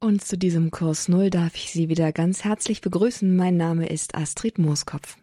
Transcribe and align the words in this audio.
Und 0.00 0.24
zu 0.24 0.38
diesem 0.38 0.70
Kurs 0.70 1.08
Null 1.08 1.28
darf 1.28 1.56
ich 1.56 1.72
Sie 1.72 1.88
wieder 1.88 2.12
ganz 2.12 2.44
herzlich 2.44 2.80
begrüßen. 2.80 3.34
Mein 3.34 3.56
Name 3.56 3.88
ist 3.88 4.14
Astrid 4.14 4.56
Mooskopf. 4.56 5.16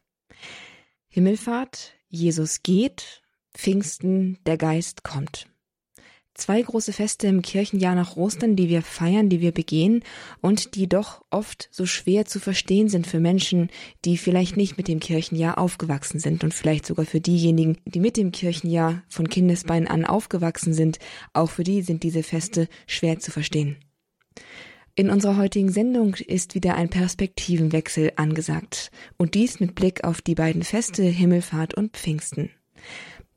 Himmelfahrt, 1.07 1.93
Jesus 2.09 2.61
geht, 2.61 3.21
Pfingsten, 3.53 4.37
der 4.45 4.57
Geist 4.57 5.05
kommt. 5.05 5.47
Zwei 6.33 6.61
große 6.61 6.91
Feste 6.91 7.27
im 7.27 7.41
Kirchenjahr 7.41 7.95
nach 7.95 8.17
Ostern, 8.17 8.57
die 8.57 8.67
wir 8.67 8.81
feiern, 8.81 9.29
die 9.29 9.39
wir 9.39 9.53
begehen 9.53 10.03
und 10.41 10.75
die 10.75 10.89
doch 10.89 11.23
oft 11.29 11.69
so 11.71 11.85
schwer 11.85 12.25
zu 12.25 12.41
verstehen 12.41 12.89
sind 12.89 13.07
für 13.07 13.21
Menschen, 13.21 13.69
die 14.03 14.17
vielleicht 14.17 14.57
nicht 14.57 14.75
mit 14.75 14.89
dem 14.89 14.99
Kirchenjahr 14.99 15.57
aufgewachsen 15.57 16.19
sind 16.19 16.43
und 16.43 16.53
vielleicht 16.53 16.85
sogar 16.85 17.05
für 17.05 17.21
diejenigen, 17.21 17.77
die 17.85 18.01
mit 18.01 18.17
dem 18.17 18.33
Kirchenjahr 18.33 19.03
von 19.07 19.29
Kindesbeinen 19.29 19.87
an 19.87 20.03
aufgewachsen 20.03 20.73
sind. 20.73 20.99
Auch 21.31 21.49
für 21.49 21.63
die 21.63 21.81
sind 21.81 22.03
diese 22.03 22.23
Feste 22.23 22.67
schwer 22.85 23.19
zu 23.19 23.31
verstehen. 23.31 23.77
In 24.97 25.09
unserer 25.09 25.35
heutigen 25.35 25.69
Sendung 25.69 26.15
ist 26.15 26.55
wieder 26.55 26.75
ein 26.75 26.89
Perspektivenwechsel 26.89 28.13
angesagt 28.15 28.91
und 29.17 29.35
dies 29.35 29.59
mit 29.59 29.75
Blick 29.75 30.05
auf 30.05 30.21
die 30.21 30.35
beiden 30.35 30.63
Feste 30.63 31.03
Himmelfahrt 31.03 31.73
und 31.73 31.97
Pfingsten. 31.97 32.49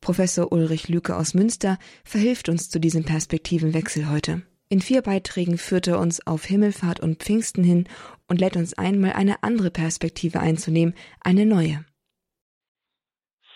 Professor 0.01 0.53
Ulrich 0.53 0.89
Lüke 0.89 1.17
aus 1.17 1.35
Münster 1.35 1.79
verhilft 2.05 2.49
uns 2.49 2.71
zu 2.71 2.79
diesem 2.79 3.05
Perspektivenwechsel 3.05 4.09
heute. 4.09 4.43
In 4.69 4.81
vier 4.81 5.03
Beiträgen 5.03 5.59
führt 5.59 5.89
er 5.89 5.99
uns 5.99 6.25
auf 6.27 6.45
Himmelfahrt 6.45 7.01
und 7.01 7.23
Pfingsten 7.23 7.65
hin 7.65 7.89
und 8.29 8.41
lädt 8.41 8.57
uns 8.57 8.75
einmal 8.75 9.15
eine 9.15 9.43
andere 9.43 9.73
Perspektive 9.73 10.39
einzunehmen, 10.39 10.95
eine 11.21 11.45
neue. 11.45 11.85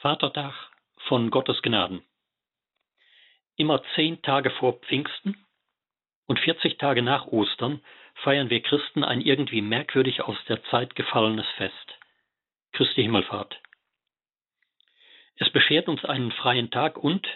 Vatertag 0.01 0.55
von 1.07 1.31
Gottes 1.31 1.63
Gnaden. 1.63 2.03
Immer 3.57 3.83
zehn 3.95 4.21
Tage 4.23 4.51
vor 4.59 4.81
Pfingsten 4.81 5.37
und 6.33 6.41
40 6.41 6.79
Tage 6.79 7.03
nach 7.03 7.27
Ostern 7.27 7.83
feiern 8.25 8.49
wir 8.49 8.63
Christen 8.63 9.05
ein 9.05 9.21
irgendwie 9.21 9.61
merkwürdig 9.61 10.23
aus 10.23 10.39
der 10.49 10.65
Zeit 10.71 10.95
gefallenes 10.95 11.45
Fest. 11.59 11.99
Christi 12.73 13.03
Himmelfahrt. 13.03 13.61
Es 15.37 15.51
beschert 15.51 15.89
uns 15.89 16.07
einen 16.07 16.33
freien 16.33 16.71
Tag 16.71 16.97
und, 16.97 17.29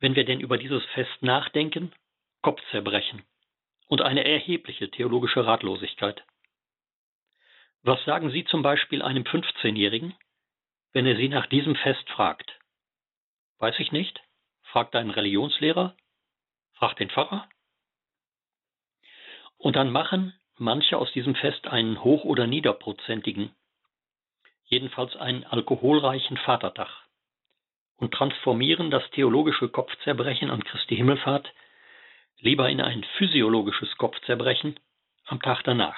wenn 0.00 0.14
wir 0.14 0.24
denn 0.24 0.40
über 0.40 0.56
dieses 0.56 0.82
Fest 0.94 1.20
nachdenken, 1.20 1.92
Kopfzerbrechen 2.40 3.24
und 3.88 4.00
eine 4.00 4.24
erhebliche 4.24 4.90
theologische 4.90 5.44
Ratlosigkeit. 5.44 6.24
Was 7.82 8.02
sagen 8.06 8.30
Sie 8.30 8.46
zum 8.46 8.62
Beispiel 8.62 9.02
einem 9.02 9.24
15-Jährigen, 9.24 10.14
wenn 10.94 11.04
er 11.04 11.16
Sie 11.16 11.28
nach 11.28 11.44
diesem 11.44 11.76
Fest 11.76 12.08
fragt? 12.08 12.58
Weiß 13.58 13.78
ich 13.80 13.92
nicht? 13.92 14.22
Fragt 14.62 14.96
einen 14.96 15.10
Religionslehrer? 15.10 15.94
Fragt 16.72 17.00
den 17.00 17.10
Pfarrer? 17.10 17.46
Und 19.64 19.76
dann 19.76 19.90
machen 19.90 20.34
manche 20.58 20.98
aus 20.98 21.10
diesem 21.12 21.34
Fest 21.36 21.66
einen 21.68 22.04
hoch- 22.04 22.24
oder 22.24 22.46
niederprozentigen, 22.46 23.50
jedenfalls 24.66 25.16
einen 25.16 25.44
alkoholreichen 25.44 26.36
Vatertag 26.36 26.90
und 27.96 28.12
transformieren 28.12 28.90
das 28.90 29.10
theologische 29.12 29.70
Kopfzerbrechen 29.70 30.50
an 30.50 30.62
Christi 30.64 30.96
Himmelfahrt 30.96 31.50
lieber 32.40 32.68
in 32.68 32.82
ein 32.82 33.04
physiologisches 33.16 33.96
Kopfzerbrechen 33.96 34.78
am 35.24 35.40
Tag 35.40 35.62
danach. 35.64 35.96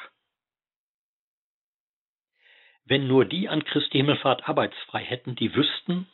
Wenn 2.85 3.09
nur 3.09 3.25
die 3.25 3.49
an 3.49 3.65
Christi 3.65 3.99
Himmelfahrt 3.99 4.49
arbeitsfrei 4.49 5.03
hätten, 5.03 5.35
die 5.35 5.53
wüssten, 5.57 6.07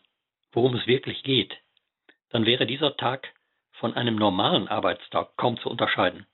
worum 0.52 0.74
es 0.74 0.86
wirklich 0.86 1.22
geht, 1.22 1.54
dann 2.30 2.46
wäre 2.46 2.64
dieser 2.64 2.96
Tag 2.96 3.34
von 3.72 3.92
einem 3.92 4.16
normalen 4.16 4.68
Arbeitstag 4.68 5.36
kaum 5.36 5.60
zu 5.60 5.68
unterscheiden. 5.68 6.26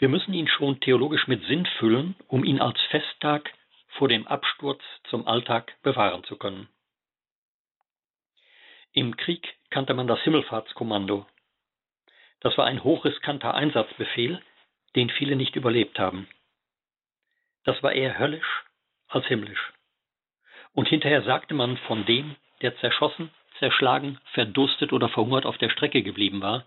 Wir 0.00 0.08
müssen 0.08 0.32
ihn 0.32 0.48
schon 0.48 0.80
theologisch 0.80 1.26
mit 1.28 1.44
Sinn 1.44 1.66
füllen, 1.78 2.16
um 2.26 2.42
ihn 2.42 2.58
als 2.58 2.80
Festtag 2.88 3.52
vor 3.98 4.08
dem 4.08 4.26
Absturz 4.26 4.82
zum 5.10 5.28
Alltag 5.28 5.76
bewahren 5.82 6.24
zu 6.24 6.38
können. 6.38 6.70
Im 8.92 9.14
Krieg 9.18 9.58
kannte 9.68 9.92
man 9.92 10.06
das 10.06 10.20
Himmelfahrtskommando. 10.22 11.26
Das 12.40 12.56
war 12.56 12.64
ein 12.64 12.82
hochriskanter 12.82 13.52
Einsatzbefehl, 13.52 14.42
den 14.96 15.10
viele 15.10 15.36
nicht 15.36 15.54
überlebt 15.54 15.98
haben. 15.98 16.26
Das 17.64 17.82
war 17.82 17.92
eher 17.92 18.18
höllisch 18.18 18.64
als 19.06 19.26
himmlisch. 19.26 19.74
Und 20.72 20.88
hinterher 20.88 21.24
sagte 21.24 21.52
man 21.52 21.76
von 21.76 22.06
dem, 22.06 22.36
der 22.62 22.74
zerschossen, 22.78 23.30
zerschlagen, 23.58 24.18
verdurstet 24.32 24.94
oder 24.94 25.10
verhungert 25.10 25.44
auf 25.44 25.58
der 25.58 25.68
Strecke 25.68 26.02
geblieben 26.02 26.40
war, 26.40 26.64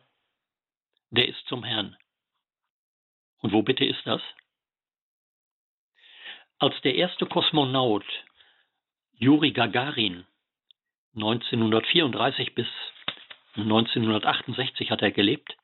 der 1.09 1.27
ist 1.27 1.47
zum 1.47 1.63
Herrn. 1.63 1.97
Und 3.43 3.51
wo 3.51 3.61
bitte 3.61 3.83
ist 3.83 4.07
das? 4.07 4.21
Als 6.59 6.79
der 6.81 6.95
erste 6.95 7.25
Kosmonaut 7.25 8.05
Juri 9.11 9.51
Gagarin 9.51 10.25
1934 11.15 12.55
bis 12.55 12.67
1968 13.55 14.89
hat 14.91 15.01
er 15.01 15.11
gelebt, 15.11 15.57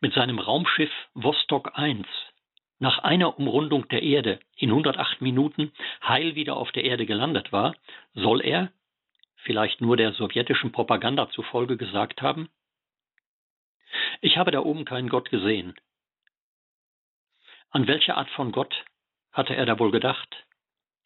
mit 0.00 0.12
seinem 0.12 0.38
Raumschiff 0.38 0.92
Vostok 1.14 1.76
1 1.78 2.06
nach 2.78 2.98
einer 2.98 3.38
Umrundung 3.38 3.88
der 3.88 4.02
Erde 4.02 4.38
in 4.54 4.68
108 4.68 5.22
Minuten 5.22 5.72
heil 6.06 6.34
wieder 6.34 6.56
auf 6.56 6.70
der 6.72 6.84
Erde 6.84 7.06
gelandet 7.06 7.50
war, 7.50 7.74
soll 8.12 8.42
er, 8.42 8.70
vielleicht 9.36 9.80
nur 9.80 9.96
der 9.96 10.12
sowjetischen 10.12 10.70
Propaganda 10.70 11.30
zufolge, 11.30 11.78
gesagt 11.78 12.20
haben, 12.20 12.50
ich 14.20 14.36
habe 14.36 14.50
da 14.50 14.60
oben 14.60 14.84
keinen 14.84 15.08
Gott 15.08 15.30
gesehen, 15.30 15.74
an 17.74 17.88
welche 17.88 18.16
Art 18.16 18.30
von 18.30 18.52
Gott 18.52 18.72
hatte 19.32 19.56
er 19.56 19.66
da 19.66 19.78
wohl 19.80 19.90
gedacht? 19.90 20.46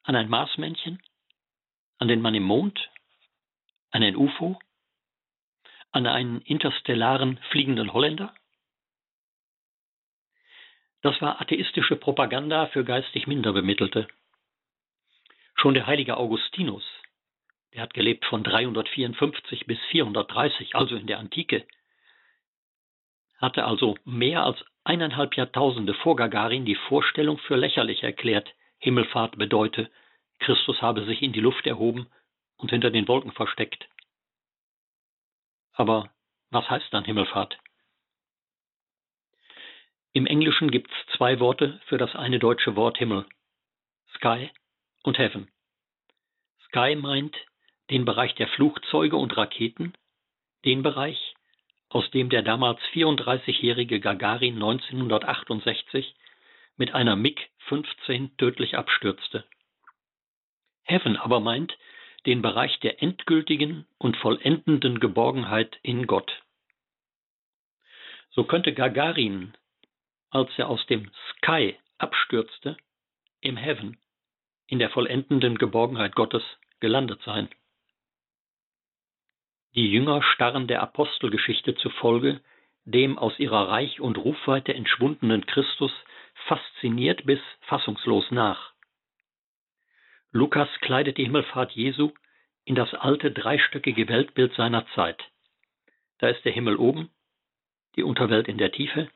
An 0.03 0.15
ein 0.15 0.29
Marsmännchen? 0.29 1.03
An 1.97 2.09
den 2.09 2.21
Mann 2.21 2.35
im 2.35 2.43
Mond? 2.43 2.91
An 3.91 4.03
ein 4.03 4.15
UFO? 4.15 4.59
An 5.93 6.07
einen 6.07 6.43
interstellaren 6.43 7.39
fliegenden 7.51 7.95
Holländer? 7.95 8.35
Das 11.01 11.19
war 11.23 11.41
atheistische 11.41 11.97
Propaganda 11.97 12.67
für 12.67 12.85
geistig 12.85 13.27
Minderbemittelte. 13.27 14.07
Schon 15.55 15.73
der 15.73 15.87
heilige 15.87 16.19
Augustinus, 16.19 16.85
der 17.73 17.81
hat 17.81 17.95
gelebt 17.95 18.27
von 18.27 18.45
354 18.45 19.65
bis 19.65 19.79
430, 19.91 20.75
also 20.75 20.97
in 20.97 21.07
der 21.07 21.19
Antike, 21.19 21.67
hatte 23.39 23.65
also 23.65 23.97
mehr 24.05 24.43
als 24.43 24.63
eineinhalb 24.89 25.37
Jahrtausende 25.37 25.93
vor 25.93 26.17
Gagarin 26.17 26.65
die 26.65 26.75
Vorstellung 26.75 27.39
für 27.39 27.57
lächerlich 27.57 28.03
erklärt, 28.03 28.55
Himmelfahrt 28.79 29.37
bedeute, 29.37 29.91
Christus 30.39 30.81
habe 30.81 31.05
sich 31.05 31.21
in 31.23 31.33
die 31.33 31.41
Luft 31.41 31.67
erhoben 31.67 32.09
und 32.57 32.71
hinter 32.71 32.91
den 32.91 33.07
Wolken 33.07 33.33
versteckt. 33.33 33.87
Aber 35.73 36.11
was 36.51 36.69
heißt 36.71 36.93
dann 36.93 37.05
Himmelfahrt? 37.05 37.59
Im 40.15 40.27
Englischen 40.27 40.71
gibt 40.71 40.91
es 40.91 41.17
zwei 41.17 41.39
Worte 41.39 41.81
für 41.87 41.99
das 41.99 42.17
eine 42.17 42.39
deutsche 42.39 42.75
Wort 42.75 42.97
Himmel. 42.97 43.27
Sky 44.17 44.51
und 45.03 45.19
Heaven. 45.19 45.51
Sky 46.67 46.97
meint 46.97 47.37
den 47.91 48.07
Bereich 48.07 48.35
der 48.37 48.49
Flugzeuge 48.49 49.17
und 49.17 49.37
Raketen, 49.37 49.93
den 50.65 50.83
Bereich, 50.83 51.35
aus 51.89 52.11
dem 52.11 52.29
der 52.29 52.43
damals 52.43 52.81
34-jährige 52.93 54.01
Gagarin 54.01 54.55
1968 54.55 56.15
mit 56.77 56.95
einer 56.95 57.17
MiG-15 57.17 58.37
tödlich 58.37 58.77
abstürzte. 58.77 59.45
Heaven 60.85 61.17
aber 61.17 61.41
meint 61.41 61.77
den 62.27 62.43
Bereich 62.43 62.79
der 62.81 63.03
endgültigen 63.03 63.87
und 63.99 64.17
vollendenden 64.17 65.01
Geborgenheit 65.01 65.79
in 65.83 66.07
Gott. 66.07 66.43
So 68.31 68.45
könnte 68.45 68.73
Gagarin, 68.73 69.55
als 70.31 70.51
er 70.59 70.69
aus 70.69 70.85
dem 70.87 71.11
Sky 71.31 71.77
abstürzte, 71.99 72.77
im 73.41 73.57
Heaven, 73.57 73.99
in 74.67 74.79
der 74.79 74.91
vollendenden 74.91 75.59
Geborgenheit 75.59 76.15
Gottes, 76.15 76.43
gelandet 76.81 77.23
sein. 77.25 77.49
Die 79.75 79.91
Jünger 79.91 80.23
starren 80.23 80.67
der 80.67 80.83
Apostelgeschichte 80.83 81.75
zufolge 81.77 82.41
dem 82.85 83.19
aus 83.19 83.39
ihrer 83.39 83.69
Reich 83.69 84.01
und 84.01 84.17
Rufweite 84.17 84.73
entschwundenen 84.73 85.45
Christus 85.45 85.93
fasziniert 86.47 87.27
bis 87.27 87.41
fassungslos 87.61 88.31
nach. 88.31 88.73
Lukas 90.31 90.69
kleidet 90.81 91.19
die 91.19 91.25
Himmelfahrt 91.25 91.73
Jesu 91.73 92.13
in 92.65 92.75
das 92.75 92.95
alte 92.95 93.31
dreistöckige 93.31 94.09
Weltbild 94.09 94.55
seiner 94.55 94.87
Zeit. 94.95 95.23
Da 96.19 96.29
ist 96.29 96.45
der 96.47 96.53
Himmel 96.53 96.77
oben, 96.77 97.11
die 97.97 98.03
Unterwelt 98.03 98.49
in 98.49 98.57
der 98.57 98.73
Tiefe 98.73 99.11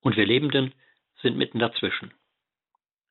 und 0.00 0.16
wir 0.16 0.26
Lebenden 0.26 0.74
sind 1.20 1.36
mitten 1.36 1.60
dazwischen. 1.60 2.12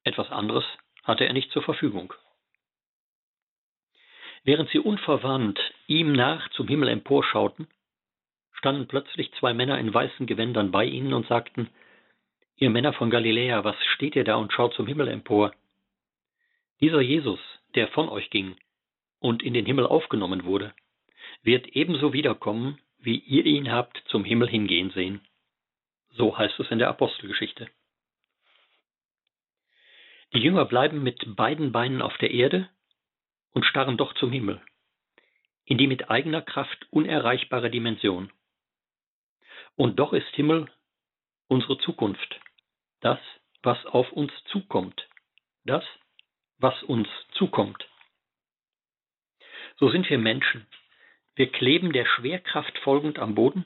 Etwas 0.03 0.29
anderes 0.31 0.65
hatte 1.03 1.25
er 1.25 1.33
nicht 1.33 1.51
zur 1.51 1.63
Verfügung. 1.63 2.13
Während 4.43 4.69
sie 4.69 4.79
unverwandt 4.79 5.59
ihm 5.87 6.13
nach 6.13 6.49
zum 6.51 6.67
Himmel 6.67 6.89
emporschauten, 6.89 7.67
standen 8.53 8.87
plötzlich 8.87 9.31
zwei 9.33 9.53
Männer 9.53 9.77
in 9.79 9.93
weißen 9.93 10.25
Gewändern 10.25 10.71
bei 10.71 10.85
ihnen 10.85 11.13
und 11.13 11.27
sagten, 11.27 11.69
Ihr 12.57 12.69
Männer 12.69 12.93
von 12.93 13.09
Galiläa, 13.09 13.63
was 13.63 13.75
steht 13.95 14.15
ihr 14.15 14.23
da 14.23 14.35
und 14.35 14.53
schaut 14.53 14.75
zum 14.75 14.85
Himmel 14.85 15.07
empor? 15.07 15.51
Dieser 16.79 17.01
Jesus, 17.01 17.39
der 17.73 17.87
von 17.87 18.07
euch 18.07 18.29
ging 18.29 18.55
und 19.19 19.41
in 19.41 19.55
den 19.55 19.65
Himmel 19.65 19.87
aufgenommen 19.87 20.43
wurde, 20.43 20.73
wird 21.41 21.67
ebenso 21.69 22.13
wiederkommen, 22.13 22.79
wie 22.99 23.17
ihr 23.17 23.47
ihn 23.47 23.71
habt 23.71 24.03
zum 24.09 24.23
Himmel 24.23 24.47
hingehen 24.47 24.91
sehen. 24.91 25.21
So 26.11 26.37
heißt 26.37 26.59
es 26.59 26.69
in 26.69 26.77
der 26.77 26.89
Apostelgeschichte. 26.89 27.67
Die 30.33 30.39
Jünger 30.39 30.65
bleiben 30.65 31.01
mit 31.01 31.35
beiden 31.35 31.71
Beinen 31.71 32.03
auf 32.03 32.15
der 32.19 32.29
Erde 32.31 32.69
und 33.53 33.65
starren 33.65 33.97
doch 33.97 34.13
zum 34.15 34.31
Himmel, 34.31 34.61
in 35.65 35.77
die 35.77 35.87
mit 35.87 36.09
eigener 36.09 36.41
Kraft 36.41 36.87
unerreichbare 36.91 37.69
Dimension. 37.69 38.31
Und 39.75 39.99
doch 39.99 40.13
ist 40.13 40.27
Himmel 40.35 40.69
unsere 41.47 41.77
Zukunft, 41.79 42.39
das, 43.01 43.19
was 43.63 43.85
auf 43.85 44.11
uns 44.11 44.31
zukommt, 44.45 45.07
das, 45.65 45.83
was 46.57 46.81
uns 46.83 47.07
zukommt. 47.33 47.87
So 49.77 49.89
sind 49.89 50.09
wir 50.09 50.17
Menschen. 50.17 50.67
Wir 51.35 51.51
kleben 51.51 51.91
der 51.91 52.05
Schwerkraft 52.05 52.77
folgend 52.79 53.19
am 53.19 53.35
Boden, 53.35 53.65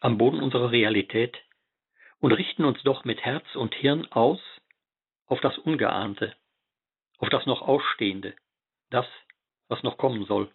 am 0.00 0.18
Boden 0.18 0.40
unserer 0.40 0.70
Realität 0.70 1.36
und 2.20 2.32
richten 2.32 2.64
uns 2.64 2.82
doch 2.82 3.04
mit 3.04 3.20
Herz 3.20 3.44
und 3.54 3.74
Hirn 3.74 4.06
aus 4.12 4.40
auf 5.26 5.40
das 5.40 5.58
Ungeahnte, 5.58 6.34
auf 7.18 7.28
das 7.28 7.46
noch 7.46 7.62
Ausstehende, 7.62 8.34
das, 8.92 9.06
was 9.68 9.82
noch 9.82 9.96
kommen 9.96 10.24
soll. 10.26 10.50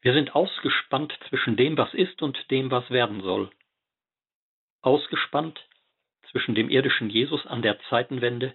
Wir 0.00 0.12
sind 0.12 0.34
ausgespannt 0.34 1.18
zwischen 1.28 1.56
dem, 1.56 1.78
was 1.78 1.94
ist 1.94 2.20
und 2.20 2.50
dem, 2.50 2.70
was 2.70 2.90
werden 2.90 3.22
soll. 3.22 3.50
Ausgespannt 4.82 5.66
zwischen 6.30 6.54
dem 6.54 6.68
irdischen 6.68 7.08
Jesus 7.08 7.46
an 7.46 7.62
der 7.62 7.80
Zeitenwende 7.88 8.54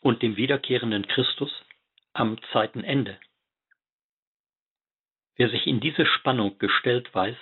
und 0.00 0.22
dem 0.22 0.36
wiederkehrenden 0.36 1.06
Christus 1.08 1.52
am 2.14 2.40
Zeitenende. 2.52 3.18
Wer 5.36 5.50
sich 5.50 5.66
in 5.66 5.80
diese 5.80 6.06
Spannung 6.06 6.58
gestellt 6.58 7.14
weiß, 7.14 7.36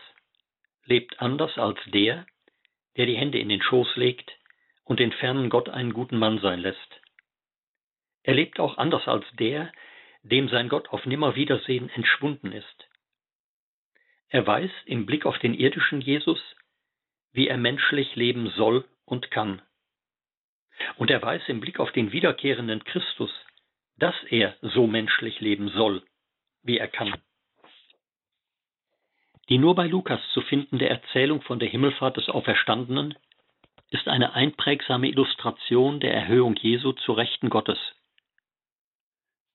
lebt 0.84 1.20
anders 1.20 1.56
als 1.58 1.78
der, 1.86 2.26
der 2.96 3.06
die 3.06 3.16
Hände 3.16 3.38
in 3.38 3.48
den 3.48 3.62
Schoß 3.62 3.96
legt 3.96 4.32
und 4.84 4.98
den 4.98 5.12
fernen 5.12 5.50
Gott 5.50 5.68
einen 5.68 5.92
guten 5.92 6.18
Mann 6.18 6.40
sein 6.40 6.60
lässt. 6.60 7.00
Er 8.28 8.34
lebt 8.34 8.60
auch 8.60 8.76
anders 8.76 9.08
als 9.08 9.24
der, 9.38 9.72
dem 10.22 10.50
sein 10.50 10.68
Gott 10.68 10.90
auf 10.90 11.06
Nimmerwiedersehen 11.06 11.88
entschwunden 11.88 12.52
ist. 12.52 12.88
Er 14.28 14.46
weiß 14.46 14.70
im 14.84 15.06
Blick 15.06 15.24
auf 15.24 15.38
den 15.38 15.54
irdischen 15.54 16.02
Jesus, 16.02 16.38
wie 17.32 17.48
er 17.48 17.56
menschlich 17.56 18.16
leben 18.16 18.50
soll 18.50 18.84
und 19.06 19.30
kann. 19.30 19.62
Und 20.96 21.10
er 21.10 21.22
weiß 21.22 21.48
im 21.48 21.60
Blick 21.60 21.80
auf 21.80 21.90
den 21.92 22.12
wiederkehrenden 22.12 22.84
Christus, 22.84 23.30
dass 23.96 24.14
er 24.24 24.58
so 24.60 24.86
menschlich 24.86 25.40
leben 25.40 25.70
soll, 25.70 26.02
wie 26.62 26.76
er 26.76 26.88
kann. 26.88 27.14
Die 29.48 29.56
nur 29.56 29.74
bei 29.74 29.86
Lukas 29.86 30.20
zu 30.34 30.42
findende 30.42 30.86
Erzählung 30.86 31.40
von 31.40 31.58
der 31.58 31.70
Himmelfahrt 31.70 32.18
des 32.18 32.28
Auferstandenen 32.28 33.14
ist 33.88 34.06
eine 34.06 34.34
einprägsame 34.34 35.08
Illustration 35.08 35.98
der 35.98 36.12
Erhöhung 36.12 36.56
Jesu 36.56 36.92
zu 36.92 37.12
Rechten 37.12 37.48
Gottes 37.48 37.78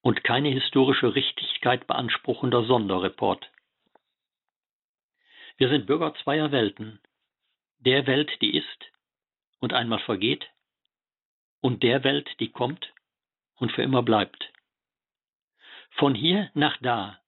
und 0.04 0.26
keine 0.26 0.50
historische 0.50 1.16
Richtigkeit 1.16 1.88
beanspruchender 1.88 2.66
Sonderreport. 2.66 3.50
Wir 5.56 5.70
sind 5.70 5.88
Bürger 5.88 6.14
zweier 6.24 6.52
Welten, 6.52 7.00
der 7.80 8.06
Welt, 8.06 8.30
die 8.42 8.56
ist 8.56 8.92
und 9.60 9.74
einmal 9.74 10.00
vergeht, 10.00 10.46
und 11.62 11.84
der 11.84 12.04
Welt, 12.04 12.30
die 12.42 12.52
kommt 12.52 12.94
und 13.56 13.72
für 13.72 13.82
immer 13.82 14.04
bleibt. 14.04 14.52
Von 15.92 16.16
hier 16.16 16.52
nach 16.54 16.76
da 16.82 17.22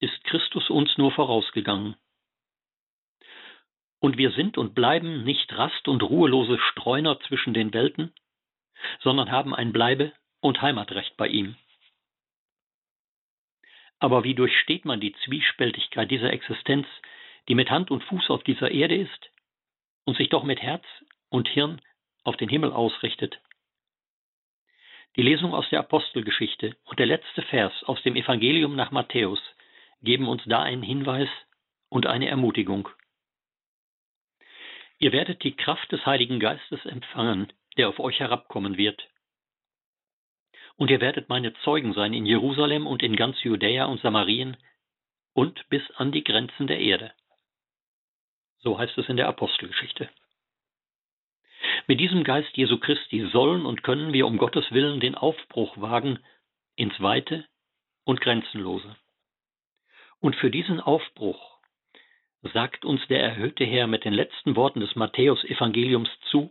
ist 0.00 0.24
Christus 0.24 0.70
uns 0.70 0.96
nur 0.96 1.12
vorausgegangen. 1.12 1.94
Und 4.00 4.16
wir 4.16 4.30
sind 4.30 4.56
und 4.56 4.74
bleiben 4.74 5.24
nicht 5.24 5.52
rast- 5.52 5.88
und 5.88 6.02
ruhelose 6.02 6.58
Streuner 6.70 7.20
zwischen 7.20 7.52
den 7.52 7.74
Welten, 7.74 8.14
sondern 9.00 9.30
haben 9.30 9.54
ein 9.54 9.72
Bleibe- 9.72 10.14
und 10.40 10.62
Heimatrecht 10.62 11.14
bei 11.18 11.28
ihm. 11.28 11.56
Aber 14.00 14.24
wie 14.24 14.34
durchsteht 14.34 14.84
man 14.84 15.00
die 15.00 15.14
Zwiespältigkeit 15.24 16.10
dieser 16.10 16.32
Existenz, 16.32 16.86
die 17.48 17.54
mit 17.54 17.70
Hand 17.70 17.90
und 17.90 18.04
Fuß 18.04 18.30
auf 18.30 18.44
dieser 18.44 18.70
Erde 18.70 18.96
ist 18.96 19.30
und 20.04 20.16
sich 20.16 20.28
doch 20.28 20.44
mit 20.44 20.60
Herz 20.60 20.84
und 21.28 21.48
Hirn 21.48 21.80
auf 22.24 22.36
den 22.36 22.48
Himmel 22.48 22.72
ausrichtet? 22.72 23.40
Die 25.16 25.22
Lesung 25.22 25.52
aus 25.52 25.68
der 25.70 25.80
Apostelgeschichte 25.80 26.76
und 26.84 26.98
der 26.98 27.06
letzte 27.06 27.42
Vers 27.42 27.72
aus 27.84 28.00
dem 28.02 28.14
Evangelium 28.14 28.76
nach 28.76 28.92
Matthäus 28.92 29.40
geben 30.02 30.28
uns 30.28 30.42
da 30.46 30.62
einen 30.62 30.82
Hinweis 30.82 31.28
und 31.88 32.06
eine 32.06 32.28
Ermutigung. 32.28 32.88
Ihr 35.00 35.12
werdet 35.12 35.42
die 35.42 35.56
Kraft 35.56 35.90
des 35.90 36.04
Heiligen 36.06 36.38
Geistes 36.38 36.84
empfangen, 36.84 37.52
der 37.76 37.88
auf 37.88 37.98
euch 37.98 38.20
herabkommen 38.20 38.76
wird. 38.76 39.08
Und 40.78 40.92
ihr 40.92 41.00
werdet 41.00 41.28
meine 41.28 41.52
Zeugen 41.64 41.92
sein 41.92 42.14
in 42.14 42.24
Jerusalem 42.24 42.86
und 42.86 43.02
in 43.02 43.16
ganz 43.16 43.42
Judäa 43.42 43.86
und 43.86 44.00
Samarien 44.00 44.56
und 45.34 45.68
bis 45.68 45.82
an 45.96 46.12
die 46.12 46.22
Grenzen 46.22 46.68
der 46.68 46.78
Erde. 46.78 47.12
So 48.60 48.78
heißt 48.78 48.96
es 48.96 49.08
in 49.08 49.16
der 49.16 49.26
Apostelgeschichte. 49.26 50.08
Mit 51.88 51.98
diesem 51.98 52.22
Geist 52.22 52.56
Jesu 52.56 52.78
Christi 52.78 53.28
sollen 53.32 53.66
und 53.66 53.82
können 53.82 54.12
wir 54.12 54.26
um 54.26 54.38
Gottes 54.38 54.70
Willen 54.70 55.00
den 55.00 55.16
Aufbruch 55.16 55.76
wagen 55.80 56.20
ins 56.76 57.00
Weite 57.00 57.44
und 58.04 58.20
Grenzenlose. 58.20 58.96
Und 60.20 60.36
für 60.36 60.50
diesen 60.50 60.80
Aufbruch 60.80 61.58
sagt 62.52 62.84
uns 62.84 63.04
der 63.08 63.20
erhöhte 63.20 63.64
Herr 63.64 63.88
mit 63.88 64.04
den 64.04 64.12
letzten 64.12 64.54
Worten 64.54 64.78
des 64.78 64.94
Matthäus-Evangeliums 64.94 66.08
zu: 66.30 66.50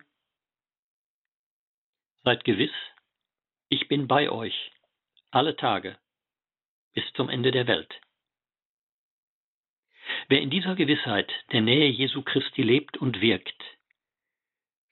Seid 2.23 2.43
gewiss, 2.43 2.73
ich 3.69 3.87
bin 3.87 4.07
bei 4.07 4.29
euch 4.29 4.71
alle 5.31 5.55
Tage 5.55 5.97
bis 6.93 7.03
zum 7.13 7.29
Ende 7.29 7.51
der 7.51 7.67
Welt. 7.67 7.93
Wer 10.29 10.41
in 10.41 10.49
dieser 10.49 10.75
Gewissheit 10.75 11.31
der 11.51 11.61
Nähe 11.61 11.89
Jesu 11.89 12.21
Christi 12.21 12.63
lebt 12.63 12.97
und 12.97 13.21
wirkt, 13.21 13.61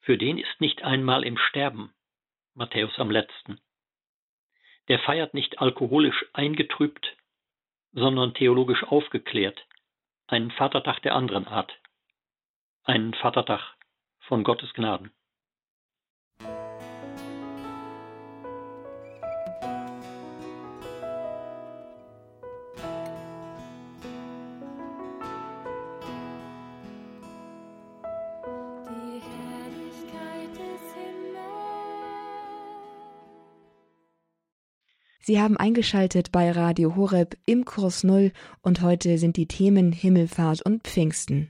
für 0.02 0.18
den 0.18 0.38
ist 0.38 0.62
nicht 0.62 0.84
einmal 0.84 1.24
im 1.24 1.38
Sterben 1.38 1.94
Matthäus 2.54 3.00
am 3.00 3.12
letzten. 3.12 3.60
Der 4.88 5.00
feiert 5.00 5.34
nicht 5.34 5.60
alkoholisch 5.60 6.26
eingetrübt, 6.34 7.18
sondern 7.92 8.34
theologisch 8.34 8.84
aufgeklärt, 8.84 9.66
einen 10.28 10.52
Vatertag 10.52 11.02
der 11.02 11.16
anderen 11.16 11.48
Art, 11.48 11.74
einen 12.84 13.14
Vatertag 13.14 13.76
von 14.20 14.44
Gottes 14.44 14.74
Gnaden. 14.74 15.12
Sie 35.28 35.42
haben 35.42 35.58
eingeschaltet 35.58 36.32
bei 36.32 36.52
Radio 36.52 36.96
Horeb 36.96 37.36
im 37.48 37.66
Kurs 37.66 38.04
Null 38.04 38.32
und 38.62 38.84
heute 38.84 39.18
sind 39.18 39.38
die 39.38 39.48
Themen 39.48 39.92
Himmelfahrt 39.92 40.62
und 40.62 40.84
Pfingsten. 40.84 41.50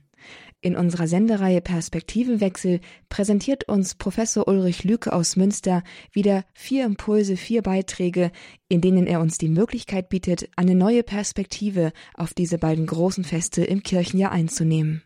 In 0.62 0.77
unserer 0.77 1.10
Sendereihe 1.10 1.60
Perspektivenwechsel 1.60 2.79
präsentiert 3.10 3.67
uns 3.67 3.96
Professor 3.96 4.48
Ulrich 4.48 4.86
Lüke 4.86 5.12
aus 5.12 5.36
Münster 5.36 5.84
wieder 6.13 6.46
vier 6.53 6.86
Impulse, 6.86 7.36
vier 7.36 7.63
Beiträge, 7.63 8.32
in 8.70 8.79
denen 8.79 9.08
er 9.08 9.20
uns 9.20 9.38
die 9.39 9.50
Möglichkeit 9.50 10.08
bietet, 10.08 10.48
eine 10.55 10.74
neue 10.74 11.03
Perspektive 11.03 11.91
auf 12.13 12.34
diese 12.34 12.58
beiden 12.58 12.86
großen 12.86 13.25
Feste 13.25 13.65
im 13.65 13.84
Kirchenjahr 13.84 14.32
einzunehmen. 14.32 15.03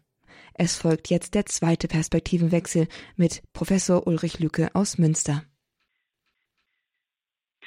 Es 0.54 0.76
folgt 0.76 1.10
jetzt 1.10 1.34
der 1.34 1.48
zweite 1.48 1.88
Perspektivenwechsel 1.88 2.88
mit 3.16 3.42
Professor 3.52 4.06
Ulrich 4.06 4.38
Lücke 4.38 4.70
aus 4.76 5.00
Münster. 5.00 5.44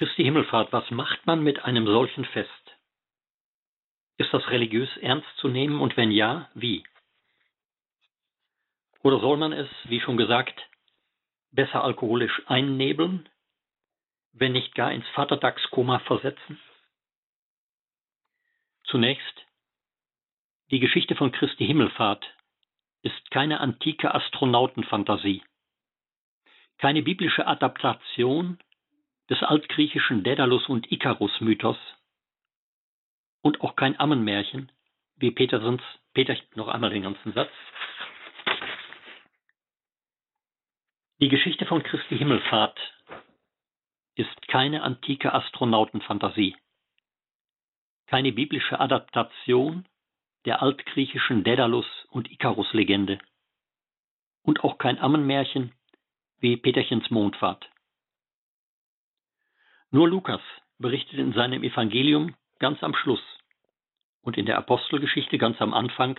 Christi 0.02 0.24
Himmelfahrt, 0.24 0.72
was 0.72 0.90
macht 0.90 1.24
man 1.28 1.44
mit 1.44 1.64
einem 1.64 1.86
solchen 1.86 2.24
Fest? 2.24 2.76
Ist 4.16 4.34
das 4.34 4.50
religiös 4.50 4.88
ernst 4.96 5.28
zu 5.36 5.46
nehmen 5.46 5.80
und 5.80 5.96
wenn 5.96 6.10
ja, 6.10 6.50
wie? 6.54 6.82
Oder 9.04 9.20
soll 9.20 9.36
man 9.36 9.52
es, 9.52 9.68
wie 9.84 10.00
schon 10.00 10.16
gesagt, 10.16 10.60
besser 11.52 11.84
alkoholisch 11.84 12.42
einnebeln, 12.46 13.28
wenn 14.32 14.50
nicht 14.50 14.74
gar 14.74 14.90
ins 14.90 15.06
Vatertagskoma 15.10 16.00
versetzen? 16.00 16.60
Zunächst 18.82 19.46
die 20.72 20.80
Geschichte 20.80 21.14
von 21.14 21.30
Christi 21.30 21.64
Himmelfahrt 21.64 22.26
ist 23.02 23.30
keine 23.30 23.60
antike 23.60 24.12
Astronautenfantasie, 24.12 25.44
keine 26.78 27.02
biblische 27.02 27.46
Adaptation 27.46 28.58
des 29.32 29.42
altgriechischen 29.42 30.24
Daedalus 30.24 30.68
und 30.68 30.92
Ikarus-Mythos 30.92 31.78
und 33.40 33.62
auch 33.62 33.76
kein 33.76 33.98
Ammenmärchen, 33.98 34.70
wie 35.16 35.30
Petersens, 35.30 35.80
Peter, 36.12 36.36
noch 36.54 36.68
einmal 36.68 36.90
den 36.90 37.04
ganzen 37.04 37.32
Satz. 37.32 37.50
Die 41.18 41.30
Geschichte 41.30 41.64
von 41.64 41.82
Christi 41.82 42.18
Himmelfahrt 42.18 42.78
ist 44.16 44.48
keine 44.48 44.82
antike 44.82 45.32
Astronautenfantasie, 45.32 46.54
keine 48.08 48.32
biblische 48.32 48.80
Adaptation 48.80 49.88
der 50.44 50.60
altgriechischen 50.60 51.42
Daedalus 51.42 51.86
und 52.10 52.30
Ikarus-Legende 52.30 53.18
und 54.42 54.62
auch 54.62 54.76
kein 54.76 54.98
Ammenmärchen 54.98 55.72
wie 56.40 56.58
Peterchens 56.58 57.08
Mondfahrt. 57.10 57.71
Nur 59.92 60.08
Lukas 60.08 60.40
berichtet 60.78 61.18
in 61.18 61.34
seinem 61.34 61.62
Evangelium 61.62 62.34
ganz 62.58 62.82
am 62.82 62.94
Schluss 62.94 63.22
und 64.22 64.38
in 64.38 64.46
der 64.46 64.56
Apostelgeschichte 64.56 65.36
ganz 65.36 65.60
am 65.60 65.74
Anfang 65.74 66.18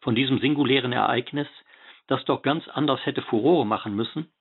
von 0.00 0.14
diesem 0.14 0.38
singulären 0.38 0.92
Ereignis, 0.92 1.48
das 2.06 2.24
doch 2.26 2.42
ganz 2.42 2.68
anders 2.68 3.04
hätte 3.04 3.22
Furore 3.22 3.66
machen 3.66 3.96
müssen, 3.96 4.32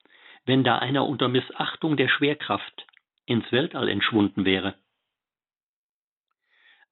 wenn 0.45 0.63
da 0.63 0.77
einer 0.77 1.07
unter 1.07 1.27
Missachtung 1.27 1.97
der 1.97 2.07
Schwerkraft 2.07 2.85
ins 3.25 3.51
Weltall 3.51 3.89
entschwunden 3.89 4.45
wäre. 4.45 4.75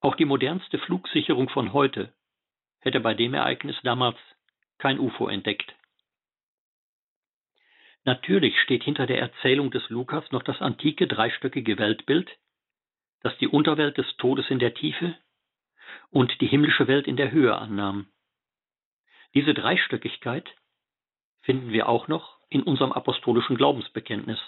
Auch 0.02 0.16
die 0.16 0.26
modernste 0.26 0.80
Flugsicherung 0.80 1.50
von 1.50 1.72
heute 1.72 2.12
hätte 2.80 3.00
bei 3.00 3.14
dem 3.14 3.36
Ereignis 3.36 3.78
damals 3.84 4.18
kein 4.80 5.00
UFO 5.00 5.28
entdeckt. 5.28 5.76
Natürlich 8.06 8.60
steht 8.62 8.84
hinter 8.84 9.08
der 9.08 9.20
Erzählung 9.20 9.72
des 9.72 9.90
Lukas 9.90 10.32
noch 10.32 10.44
das 10.44 10.62
antike 10.62 11.08
dreistöckige 11.08 11.80
Weltbild, 11.80 12.30
das 13.22 13.36
die 13.40 13.48
Unterwelt 13.48 13.98
des 13.98 14.06
Todes 14.18 14.50
in 14.52 14.60
der 14.60 14.76
Tiefe 14.76 15.18
und 16.12 16.40
die 16.40 16.48
himmlische 16.48 16.88
Welt 16.88 17.08
in 17.08 17.18
der 17.18 17.32
Höhe 17.32 17.56
annahm. 17.58 18.08
Diese 19.34 19.56
Dreistöckigkeit 19.56 20.48
finden 21.42 21.72
wir 21.72 21.90
auch 21.90 22.08
noch 22.08 22.40
in 22.50 22.62
unserem 22.62 22.92
apostolischen 22.92 23.58
Glaubensbekenntnis. 23.58 24.40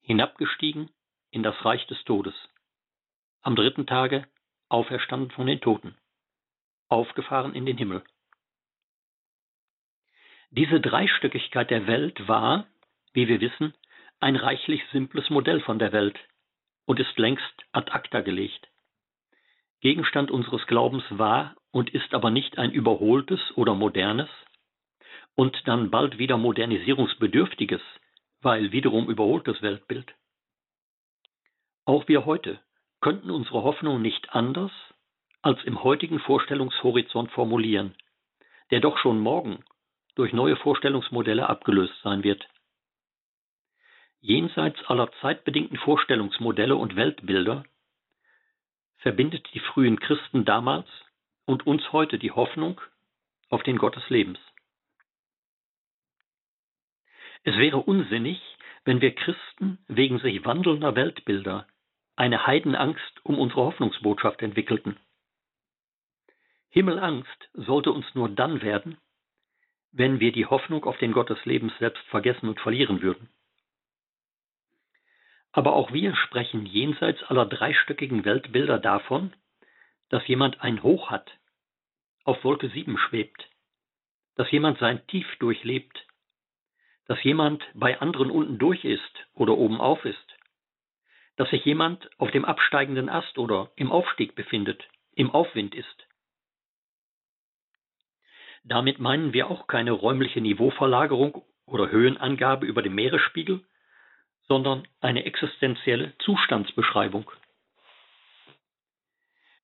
Hinabgestiegen 0.00 0.90
in 1.30 1.42
das 1.42 1.62
Reich 1.66 1.86
des 1.86 2.02
Todes. 2.04 2.34
Am 3.42 3.56
dritten 3.56 3.86
Tage 3.86 4.26
auferstanden 4.70 5.30
von 5.30 5.46
den 5.46 5.60
Toten. 5.60 5.98
Aufgefahren 6.88 7.54
in 7.54 7.66
den 7.66 7.76
Himmel. 7.76 8.02
Diese 10.50 10.80
Dreistöckigkeit 10.80 11.70
der 11.70 11.86
Welt 11.86 12.26
war, 12.26 12.66
wie 13.12 13.28
wir 13.28 13.40
wissen, 13.40 13.74
ein 14.18 14.36
reichlich 14.36 14.82
simples 14.92 15.28
Modell 15.28 15.60
von 15.60 15.78
der 15.78 15.92
Welt 15.92 16.18
und 16.86 16.98
ist 16.98 17.18
längst 17.18 17.64
ad 17.72 17.90
acta 17.92 18.22
gelegt. 18.22 18.66
Gegenstand 19.80 20.30
unseres 20.30 20.66
Glaubens 20.66 21.04
war 21.10 21.54
und 21.70 21.90
ist 21.90 22.14
aber 22.14 22.30
nicht 22.30 22.58
ein 22.58 22.72
überholtes 22.72 23.40
oder 23.56 23.74
modernes 23.74 24.28
und 25.34 25.56
dann 25.66 25.90
bald 25.90 26.18
wieder 26.18 26.38
modernisierungsbedürftiges, 26.38 27.82
weil 28.40 28.72
wiederum 28.72 29.08
überholtes 29.08 29.60
Weltbild. 29.62 30.14
Auch 31.84 32.08
wir 32.08 32.24
heute 32.24 32.60
könnten 33.00 33.30
unsere 33.30 33.62
Hoffnung 33.62 34.02
nicht 34.02 34.30
anders 34.34 34.72
als 35.42 35.62
im 35.64 35.84
heutigen 35.84 36.18
Vorstellungshorizont 36.18 37.30
formulieren, 37.32 37.94
der 38.70 38.80
doch 38.80 38.98
schon 38.98 39.20
morgen 39.20 39.62
durch 40.18 40.32
neue 40.32 40.56
Vorstellungsmodelle 40.56 41.48
abgelöst 41.48 41.94
sein 42.02 42.24
wird. 42.24 42.48
Jenseits 44.18 44.82
aller 44.86 45.12
zeitbedingten 45.20 45.78
Vorstellungsmodelle 45.78 46.74
und 46.74 46.96
Weltbilder 46.96 47.62
verbindet 48.96 49.48
die 49.54 49.60
frühen 49.60 50.00
Christen 50.00 50.44
damals 50.44 50.88
und 51.46 51.68
uns 51.68 51.92
heute 51.92 52.18
die 52.18 52.32
Hoffnung 52.32 52.80
auf 53.48 53.62
den 53.62 53.78
Gott 53.78 53.94
des 53.94 54.10
Lebens. 54.10 54.40
Es 57.44 57.56
wäre 57.56 57.76
unsinnig, 57.76 58.42
wenn 58.84 59.00
wir 59.00 59.14
Christen 59.14 59.78
wegen 59.86 60.18
sich 60.18 60.44
wandelnder 60.44 60.96
Weltbilder 60.96 61.68
eine 62.16 62.44
Heidenangst 62.44 63.24
um 63.24 63.38
unsere 63.38 63.60
Hoffnungsbotschaft 63.60 64.42
entwickelten. 64.42 64.98
Himmelangst 66.70 67.50
sollte 67.52 67.92
uns 67.92 68.12
nur 68.16 68.28
dann 68.28 68.62
werden, 68.62 68.98
wenn 69.92 70.20
wir 70.20 70.32
die 70.32 70.46
Hoffnung 70.46 70.84
auf 70.84 70.98
den 70.98 71.12
Gott 71.12 71.30
des 71.30 71.44
Lebens 71.44 71.72
selbst 71.78 72.02
vergessen 72.08 72.48
und 72.48 72.60
verlieren 72.60 73.02
würden. 73.02 73.28
Aber 75.52 75.72
auch 75.72 75.92
wir 75.92 76.14
sprechen 76.14 76.66
jenseits 76.66 77.22
aller 77.24 77.46
dreistöckigen 77.46 78.24
Weltbilder 78.24 78.78
davon, 78.78 79.34
dass 80.08 80.26
jemand 80.26 80.60
ein 80.60 80.82
Hoch 80.82 81.10
hat, 81.10 81.30
auf 82.24 82.44
Wolke 82.44 82.68
7 82.68 82.98
schwebt, 82.98 83.48
dass 84.36 84.50
jemand 84.50 84.78
sein 84.78 85.06
Tief 85.06 85.26
durchlebt, 85.38 86.06
dass 87.06 87.22
jemand 87.24 87.64
bei 87.74 88.00
anderen 88.00 88.30
unten 88.30 88.58
durch 88.58 88.84
ist 88.84 89.26
oder 89.34 89.56
oben 89.56 89.80
auf 89.80 90.04
ist, 90.04 90.36
dass 91.36 91.48
sich 91.50 91.64
jemand 91.64 92.10
auf 92.18 92.30
dem 92.30 92.44
absteigenden 92.44 93.08
Ast 93.08 93.38
oder 93.38 93.70
im 93.76 93.90
Aufstieg 93.90 94.34
befindet, 94.34 94.86
im 95.14 95.30
Aufwind 95.30 95.74
ist. 95.74 96.07
Damit 98.68 98.98
meinen 98.98 99.32
wir 99.32 99.50
auch 99.50 99.66
keine 99.66 99.92
räumliche 99.92 100.42
Niveauverlagerung 100.42 101.42
oder 101.64 101.90
Höhenangabe 101.90 102.66
über 102.66 102.82
dem 102.82 102.94
Meeresspiegel, 102.94 103.64
sondern 104.46 104.86
eine 105.00 105.24
existenzielle 105.24 106.12
Zustandsbeschreibung. 106.18 107.30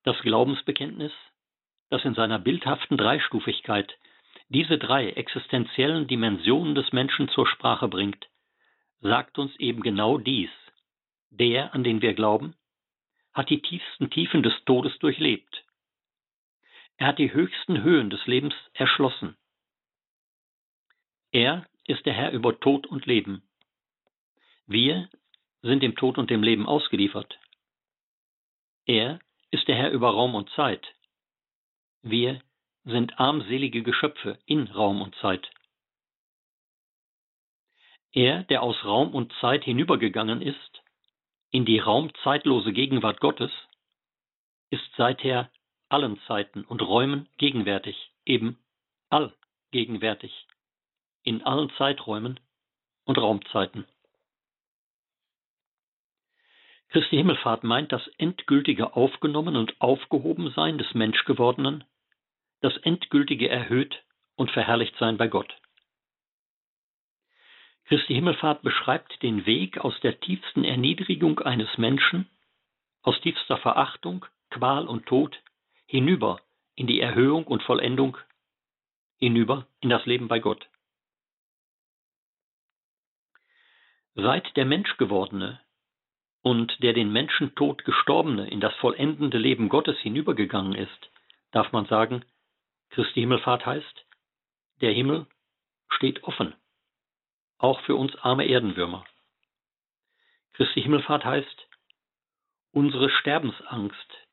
Das 0.05 0.19
Glaubensbekenntnis, 0.23 1.13
das 1.91 2.03
in 2.07 2.15
seiner 2.15 2.39
bildhaften 2.39 2.97
Dreistufigkeit 2.97 3.95
diese 4.49 4.79
drei 4.79 5.11
existenziellen 5.11 6.07
Dimensionen 6.07 6.75
des 6.75 6.91
Menschen 6.93 7.29
zur 7.29 7.47
Sprache 7.47 7.89
bringt, 7.89 8.27
sagt 9.01 9.39
uns 9.39 9.55
eben 9.59 9.83
genau 9.83 10.17
dies. 10.17 10.51
Der, 11.29 11.75
an 11.75 11.85
den 11.85 12.01
wir 12.01 12.15
glauben, 12.15 12.55
hat 13.35 13.51
die 13.51 13.61
tiefsten 13.61 14.09
Tiefen 14.09 14.43
des 14.43 14.55
Todes 14.65 14.99
durchlebt 14.99 15.64
er 16.97 17.09
hat 17.09 17.19
die 17.19 17.33
höchsten 17.33 17.83
Höhen 17.83 18.11
des 18.11 18.25
Lebens 18.27 18.55
erschlossen. 18.73 19.37
Er 21.33 21.67
ist 21.87 22.07
der 22.07 22.15
Herr 22.15 22.31
über 22.33 22.59
Tod 22.61 22.87
und 22.87 23.07
Leben. 23.07 23.43
Wir 24.67 25.09
sind 25.63 25.83
dem 25.83 25.97
Tod 25.97 26.19
und 26.19 26.31
dem 26.31 26.43
Leben 26.43 26.67
ausgeliefert. 26.67 27.39
Er 28.87 29.19
ist 29.51 29.67
der 29.67 29.77
Herr 29.77 29.91
über 29.91 30.11
Raum 30.11 30.35
und 30.35 30.51
Zeit. 30.51 30.87
Wir 32.03 32.41
sind 32.85 33.19
armselige 33.19 33.83
Geschöpfe 33.83 34.39
in 34.47 34.67
Raum 34.69 35.03
und 35.03 35.15
Zeit. 35.17 35.51
Er, 38.13 38.45
der 38.45 38.63
aus 38.63 38.85
Raum 38.85 39.15
und 39.15 39.33
Zeit 39.41 39.65
hinübergegangen 39.65 40.41
ist, 40.41 40.83
in 41.51 41.65
die 41.65 41.79
raumzeitlose 41.79 42.73
Gegenwart 42.73 43.21
Gottes, 43.21 43.51
ist 44.71 44.89
seither 44.97 45.51
allen 45.95 46.19
Zeiten 46.27 46.65
und 46.65 46.83
Räumen 46.83 47.29
gegenwärtig, 47.39 48.11
eben 48.25 48.59
allgegenwärtig, 49.11 50.49
in 51.23 51.45
allen 51.45 51.71
Zeiträumen 51.79 52.41
und 53.05 53.17
Raumzeiten. 53.17 53.87
Christi 56.89 57.17
Himmelfahrt 57.17 57.63
meint 57.63 57.93
das 57.93 58.05
endgültige 58.19 58.97
Aufgenommen 58.97 59.55
und 59.55 59.81
Aufgehobensein 59.81 60.79
des 60.79 60.95
Menschgewordenen, 60.95 61.85
das 62.61 62.77
endgültige 62.79 63.49
Erhöht 63.49 64.03
und 64.35 64.51
Verherrlichtsein 64.51 65.17
bei 65.17 65.29
Gott. 65.29 65.55
Christi 67.85 68.15
Himmelfahrt 68.15 68.63
beschreibt 68.63 69.23
den 69.23 69.47
Weg 69.47 69.79
aus 69.79 69.95
der 70.01 70.19
tiefsten 70.19 70.65
Erniedrigung 70.65 71.39
eines 71.39 71.79
Menschen, 71.79 72.29
aus 73.03 73.21
tiefster 73.21 73.59
Verachtung, 73.59 74.27
Qual 74.51 74.89
und 74.89 75.07
Tod 75.07 75.41
hinüber 75.95 76.41
in 76.75 76.89
die 76.89 76.99
Erhöhung 76.99 77.47
und 77.47 77.63
Vollendung, 77.63 78.19
hinüber 79.19 79.69
in 79.79 79.91
das 79.91 80.05
Leben 80.07 80.27
bei 80.27 80.41
Gott. 80.41 80.69
Seit 84.17 84.57
der 84.57 84.65
Menschgewordene 84.65 85.61
und 86.43 86.83
der 86.83 86.95
den 86.95 87.13
Menschentod 87.13 87.85
gestorbene 87.85 88.51
in 88.51 88.59
das 88.59 88.75
vollendende 88.79 89.39
Leben 89.39 89.69
Gottes 89.69 89.97
hinübergegangen 90.01 90.75
ist, 90.75 91.11
darf 91.53 91.71
man 91.71 91.87
sagen, 91.87 92.25
Christi 92.91 93.21
Himmelfahrt 93.21 93.65
heißt, 93.65 94.05
der 94.81 94.91
Himmel 94.91 95.29
steht 95.91 96.25
offen, 96.25 96.57
auch 97.59 97.81
für 97.83 97.95
uns 97.95 98.17
arme 98.17 98.49
Erdenwürmer. 98.49 99.05
Christi 100.55 100.83
Himmelfahrt 100.83 101.25
heißt, 101.25 101.69
unsere 102.73 103.11
Sterbensangst 103.11 104.24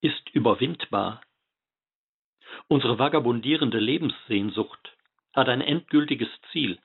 ist 0.00 0.30
überwindbar. 0.30 1.22
Unsere 2.68 2.98
vagabundierende 2.98 3.78
Lebenssehnsucht 3.78 4.96
hat 5.32 5.48
ein 5.48 5.60
endgültiges 5.60 6.28
Ziel, 6.50 6.78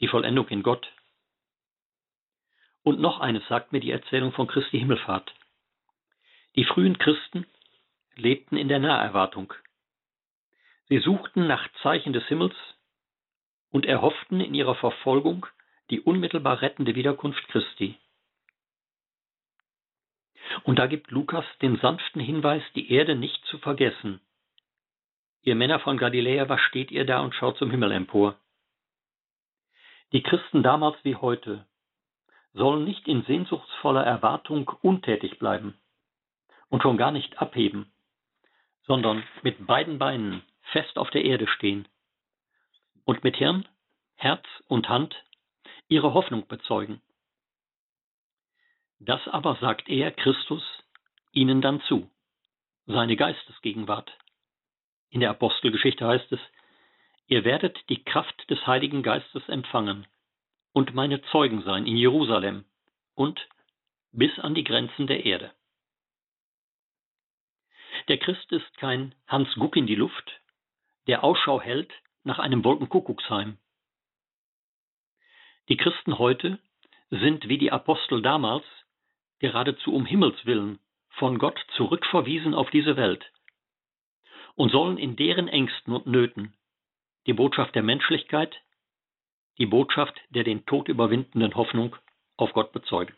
die 0.00 0.08
Vollendung 0.08 0.48
in 0.48 0.62
Gott. 0.62 0.90
Und 2.82 3.00
noch 3.00 3.20
eines 3.20 3.46
sagt 3.48 3.72
mir 3.72 3.80
die 3.80 3.90
Erzählung 3.90 4.32
von 4.32 4.46
Christi 4.46 4.78
Himmelfahrt. 4.78 5.34
Die 6.56 6.64
frühen 6.64 6.98
Christen 6.98 7.46
lebten 8.16 8.56
in 8.56 8.68
der 8.68 8.78
Naherwartung. 8.78 9.52
Sie 10.88 10.98
suchten 10.98 11.46
nach 11.46 11.68
Zeichen 11.82 12.12
des 12.12 12.26
Himmels 12.26 12.56
und 13.70 13.86
erhofften 13.86 14.40
in 14.40 14.54
ihrer 14.54 14.74
Verfolgung 14.74 15.46
die 15.90 16.00
unmittelbar 16.00 16.62
rettende 16.62 16.94
Wiederkunft 16.94 17.46
Christi. 17.48 17.96
Und 20.64 20.78
da 20.78 20.86
gibt 20.86 21.10
Lukas 21.10 21.44
den 21.62 21.78
sanften 21.78 22.20
Hinweis, 22.20 22.62
die 22.74 22.92
Erde 22.92 23.14
nicht 23.14 23.44
zu 23.46 23.58
vergessen. 23.58 24.20
Ihr 25.42 25.54
Männer 25.54 25.80
von 25.80 25.96
Galiläa, 25.96 26.48
was 26.48 26.60
steht 26.60 26.90
ihr 26.90 27.06
da 27.06 27.20
und 27.20 27.34
schaut 27.34 27.56
zum 27.56 27.70
Himmel 27.70 27.92
empor? 27.92 28.36
Die 30.12 30.22
Christen 30.22 30.62
damals 30.62 30.96
wie 31.02 31.16
heute 31.16 31.66
sollen 32.52 32.84
nicht 32.84 33.06
in 33.06 33.22
sehnsuchtsvoller 33.22 34.04
Erwartung 34.04 34.68
untätig 34.82 35.38
bleiben 35.38 35.78
und 36.68 36.82
schon 36.82 36.96
gar 36.96 37.12
nicht 37.12 37.40
abheben, 37.40 37.92
sondern 38.82 39.22
mit 39.42 39.66
beiden 39.66 39.98
Beinen 39.98 40.42
fest 40.72 40.98
auf 40.98 41.10
der 41.10 41.24
Erde 41.24 41.46
stehen 41.46 41.86
und 43.04 43.24
mit 43.24 43.36
Hirn, 43.36 43.68
Herz 44.16 44.44
und 44.66 44.88
Hand 44.88 45.14
ihre 45.88 46.12
Hoffnung 46.12 46.46
bezeugen. 46.46 47.00
Das 49.00 49.26
aber 49.28 49.56
sagt 49.56 49.88
er, 49.88 50.10
Christus, 50.12 50.62
ihnen 51.32 51.62
dann 51.62 51.80
zu, 51.82 52.10
seine 52.86 53.16
Geistesgegenwart. 53.16 54.12
In 55.08 55.20
der 55.20 55.30
Apostelgeschichte 55.30 56.06
heißt 56.06 56.30
es, 56.32 56.40
ihr 57.26 57.44
werdet 57.44 57.78
die 57.88 58.04
Kraft 58.04 58.48
des 58.50 58.66
Heiligen 58.66 59.02
Geistes 59.02 59.48
empfangen 59.48 60.06
und 60.74 60.94
meine 60.94 61.22
Zeugen 61.22 61.62
sein 61.62 61.86
in 61.86 61.96
Jerusalem 61.96 62.66
und 63.14 63.40
bis 64.12 64.38
an 64.38 64.54
die 64.54 64.64
Grenzen 64.64 65.06
der 65.06 65.24
Erde. 65.24 65.50
Der 68.08 68.18
Christ 68.18 68.52
ist 68.52 68.76
kein 68.76 69.14
Hans 69.26 69.48
Guck 69.54 69.76
in 69.76 69.86
die 69.86 69.94
Luft, 69.94 70.40
der 71.06 71.24
Ausschau 71.24 71.60
hält 71.60 71.90
nach 72.22 72.38
einem 72.38 72.64
Wolkenkuckucksheim. 72.64 73.56
Die 75.70 75.76
Christen 75.78 76.18
heute 76.18 76.58
sind 77.08 77.48
wie 77.48 77.58
die 77.58 77.72
Apostel 77.72 78.20
damals 78.20 78.64
geradezu 79.40 79.92
um 79.92 80.06
Himmels 80.06 80.46
willen 80.46 80.78
von 81.10 81.38
Gott 81.38 81.58
zurückverwiesen 81.76 82.54
auf 82.54 82.70
diese 82.70 82.96
Welt 82.96 83.24
und 84.54 84.70
sollen 84.70 84.98
in 84.98 85.16
deren 85.16 85.48
Ängsten 85.48 85.92
und 85.92 86.06
Nöten 86.06 86.54
die 87.26 87.32
Botschaft 87.32 87.74
der 87.74 87.82
Menschlichkeit, 87.82 88.54
die 89.58 89.66
Botschaft 89.66 90.18
der 90.30 90.44
den 90.44 90.64
Tod 90.66 90.88
überwindenden 90.88 91.54
Hoffnung 91.54 91.96
auf 92.36 92.52
Gott 92.52 92.72
bezeugen. 92.72 93.14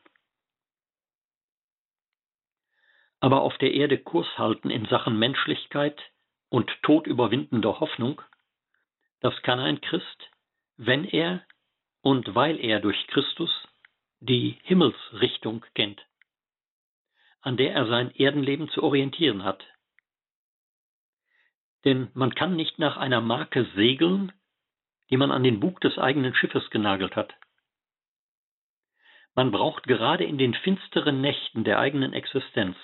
Aber 3.20 3.42
auf 3.42 3.56
der 3.58 3.72
Erde 3.72 3.98
Kurs 3.98 4.26
halten 4.36 4.70
in 4.70 4.86
Sachen 4.86 5.18
Menschlichkeit 5.18 6.00
und 6.48 6.70
todüberwindender 6.82 7.78
Hoffnung, 7.78 8.20
das 9.20 9.40
kann 9.42 9.60
ein 9.60 9.80
Christ, 9.80 10.30
wenn 10.76 11.04
er 11.04 11.46
und 12.00 12.34
weil 12.34 12.58
er 12.58 12.80
durch 12.80 13.06
Christus 13.06 13.50
die 14.18 14.58
Himmelsrichtung 14.64 15.64
kennt, 15.74 16.04
an 17.42 17.56
der 17.56 17.74
er 17.74 17.86
sein 17.86 18.10
Erdenleben 18.12 18.68
zu 18.70 18.82
orientieren 18.82 19.44
hat. 19.44 19.64
Denn 21.84 22.10
man 22.14 22.34
kann 22.34 22.56
nicht 22.56 22.78
nach 22.78 22.96
einer 22.96 23.20
Marke 23.20 23.66
segeln, 23.74 24.32
die 25.10 25.16
man 25.16 25.32
an 25.32 25.42
den 25.42 25.60
Bug 25.60 25.80
des 25.80 25.98
eigenen 25.98 26.34
Schiffes 26.34 26.70
genagelt 26.70 27.16
hat. 27.16 27.34
Man 29.34 29.50
braucht 29.50 29.84
gerade 29.84 30.24
in 30.24 30.38
den 30.38 30.54
finsteren 30.54 31.20
Nächten 31.20 31.64
der 31.64 31.78
eigenen 31.78 32.12
Existenz 32.12 32.76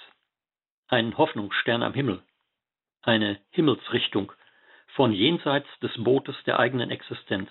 einen 0.88 1.16
Hoffnungsstern 1.16 1.82
am 1.82 1.94
Himmel, 1.94 2.22
eine 3.02 3.40
Himmelsrichtung 3.50 4.32
von 4.94 5.12
jenseits 5.12 5.68
des 5.80 5.92
Bootes 6.02 6.36
der 6.44 6.58
eigenen 6.58 6.90
Existenz. 6.90 7.50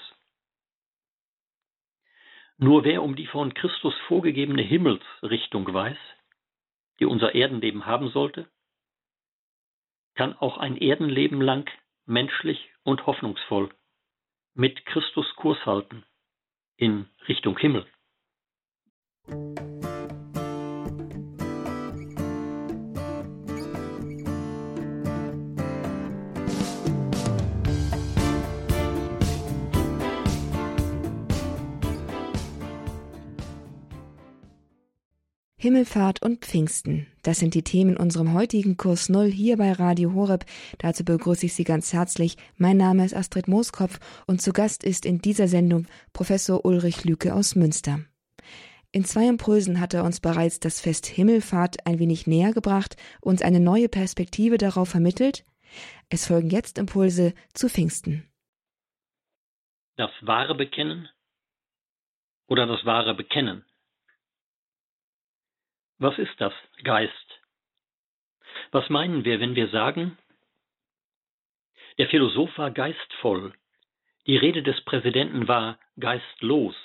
Nur 2.57 2.83
wer 2.83 3.03
um 3.03 3.15
die 3.15 3.27
von 3.27 3.53
Christus 3.53 3.93
vorgegebene 4.07 4.63
Himmelsrichtung 4.63 5.71
weiß, 5.71 5.97
die 6.99 7.05
unser 7.05 7.35
Erdenleben 7.35 7.85
haben 7.85 8.09
sollte, 8.09 8.49
kann 10.15 10.33
auch 10.37 10.57
ein 10.57 10.77
Erdenleben 10.77 11.41
lang 11.41 11.69
menschlich 12.05 12.71
und 12.83 13.05
hoffnungsvoll 13.05 13.69
mit 14.53 14.85
Christus 14.85 15.27
Kurs 15.35 15.63
halten 15.65 16.03
in 16.77 17.07
Richtung 17.27 17.57
Himmel. 17.57 17.85
Himmelfahrt 35.59 36.21
und 36.21 36.45
Pfingsten. 36.45 37.07
Das 37.23 37.39
sind 37.39 37.55
die 37.55 37.63
Themen 37.63 37.95
in 37.95 37.97
unserem 37.97 38.33
heutigen 38.33 38.77
Kurs 38.77 39.09
Null 39.09 39.31
hier 39.31 39.57
bei 39.57 39.71
Radio 39.71 40.13
Horeb. 40.13 40.45
Dazu 40.77 41.03
begrüße 41.03 41.47
ich 41.47 41.55
Sie 41.55 41.63
ganz 41.63 41.93
herzlich. 41.93 42.37
Mein 42.57 42.77
Name 42.77 43.03
ist 43.03 43.15
Astrid 43.15 43.47
Mooskopf 43.47 43.99
und 44.27 44.39
zu 44.39 44.53
Gast 44.53 44.83
ist 44.83 45.03
in 45.03 45.17
dieser 45.17 45.47
Sendung 45.47 45.87
Professor 46.13 46.63
Ulrich 46.63 47.05
Lüke 47.05 47.33
aus 47.33 47.55
Münster. 47.55 48.01
In 48.91 49.03
zwei 49.03 49.27
Impulsen 49.27 49.79
hat 49.79 49.95
er 49.95 50.03
uns 50.03 50.19
bereits 50.19 50.59
das 50.59 50.79
Fest 50.79 51.07
Himmelfahrt 51.07 51.87
ein 51.87 51.97
wenig 51.97 52.27
näher 52.27 52.53
gebracht, 52.53 52.95
uns 53.19 53.41
eine 53.41 53.59
neue 53.59 53.89
Perspektive 53.89 54.59
darauf 54.59 54.89
vermittelt. 54.89 55.43
Es 56.09 56.27
folgen 56.27 56.51
jetzt 56.51 56.77
Impulse 56.77 57.33
zu 57.55 57.67
Pfingsten. 57.67 58.29
Das 59.95 60.11
wahre 60.21 60.53
Bekennen 60.53 61.09
oder 62.47 62.67
das 62.67 62.85
wahre 62.85 63.15
Bekennen? 63.15 63.65
Was 65.99 66.17
ist 66.19 66.39
das, 66.39 66.53
Geist? 66.83 67.41
Was 68.71 68.89
meinen 68.89 69.25
wir, 69.25 69.39
wenn 69.39 69.55
wir 69.55 69.69
sagen, 69.69 70.17
der 71.97 72.07
Philosoph 72.07 72.55
war 72.57 72.69
geistvoll, 72.69 73.53
die 74.27 74.37
Rede 74.37 74.61
des 74.61 74.79
Präsidenten 74.81 75.47
war 75.47 75.79
geistlos, 75.99 76.75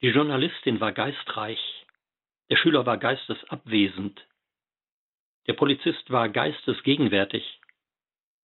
die 0.00 0.08
Journalistin 0.08 0.80
war 0.80 0.90
geistreich, 0.90 1.60
der 2.50 2.56
Schüler 2.56 2.86
war 2.86 2.98
geistesabwesend, 2.98 4.26
der 5.46 5.52
Polizist 5.52 6.10
war 6.10 6.28
geistesgegenwärtig, 6.28 7.60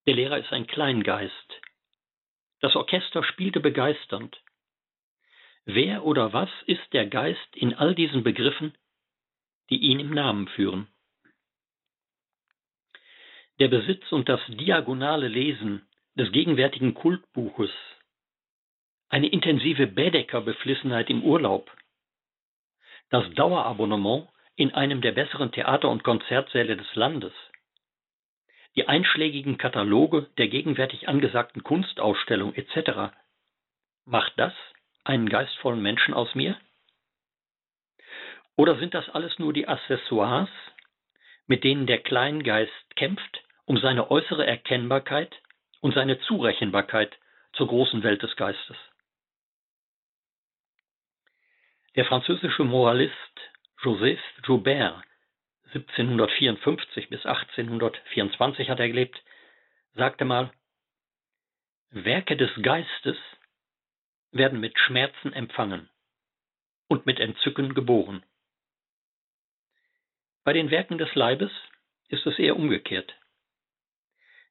der 0.06 0.16
Lehrer 0.16 0.38
ist 0.38 0.52
ein 0.54 0.68
Kleingeist, 0.68 1.62
das 2.62 2.76
Orchester 2.76 3.24
spielte 3.24 3.60
begeisternd. 3.60 4.40
Wer 5.66 6.06
oder 6.06 6.34
was 6.34 6.50
ist 6.66 6.94
der 6.94 7.08
Geist 7.08 7.56
in 7.56 7.74
all 7.74 7.96
diesen 7.96 8.24
Begriffen, 8.24 8.78
die 9.70 9.78
ihn 9.78 10.00
im 10.00 10.14
Namen 10.14 10.48
führen. 10.50 10.88
Der 13.60 13.68
Besitz 13.68 14.12
und 14.12 14.30
das 14.30 14.42
diagonale 14.48 15.28
Lesen 15.28 15.88
des 16.16 16.32
gegenwärtigen 16.32 16.94
Kultbuches, 16.94 17.72
eine 19.10 19.28
intensive 19.28 19.88
Bädecker-Beflissenheit 19.88 21.10
im 21.10 21.24
Urlaub, 21.24 21.72
das 23.10 23.30
Dauerabonnement 23.36 24.28
in 24.56 24.74
einem 24.74 25.02
der 25.02 25.12
besseren 25.12 25.52
Theater- 25.52 25.90
und 25.90 26.04
Konzertsäle 26.04 26.76
des 26.76 26.94
Landes, 26.96 27.34
die 28.76 28.88
einschlägigen 28.88 29.58
Kataloge 29.58 30.30
der 30.38 30.50
gegenwärtig 30.50 31.08
angesagten 31.08 31.64
Kunstausstellung 31.64 32.54
etc. 32.54 33.14
Macht 34.06 34.34
das 34.38 34.54
einen 35.04 35.30
geistvollen 35.30 35.82
Menschen 35.82 36.14
aus 36.14 36.36
mir? 36.36 36.60
Oder 38.58 38.78
sind 38.80 38.96
das 38.96 39.08
alles 39.10 39.38
nur 39.38 39.54
die 39.54 39.68
Accessoires, 39.68 40.50
mit 41.46 41.64
denen 41.64 41.86
der 41.86 42.00
Kleingeist 42.00 42.96
kämpft, 42.96 43.44
um 43.66 43.78
seine 43.78 44.10
äußere 44.10 44.46
Erkennbarkeit 44.46 45.34
und 45.80 45.94
seine 45.94 46.20
Zurechenbarkeit 46.22 47.18
zur 47.54 47.68
großen 47.68 48.02
Welt 48.04 48.24
des 48.24 48.36
Geistes? 48.36 48.76
Der 51.96 52.06
französische 52.06 52.64
Moralist 52.64 53.16
Joseph 53.82 54.20
Joubert 54.44 55.04
1754 55.74 57.10
bis 57.10 57.26
1824 57.26 58.70
hat 58.70 58.80
er 58.80 58.88
gelebt, 58.88 59.22
sagte 59.94 60.26
mal, 60.26 60.52
Werke 61.90 62.36
des 62.38 62.52
Geistes 62.62 63.18
werden 64.32 64.60
mit 64.60 64.78
Schmerzen 64.80 65.32
empfangen 65.34 65.90
und 66.88 67.06
mit 67.06 67.20
Entzücken 67.20 67.74
geboren. 67.74 68.24
Bei 70.48 70.54
den 70.54 70.72
Werken 70.72 70.98
des 70.98 71.14
Leibes 71.14 71.52
ist 72.08 72.26
es 72.26 72.40
eher 72.40 72.56
umgekehrt. 72.56 73.14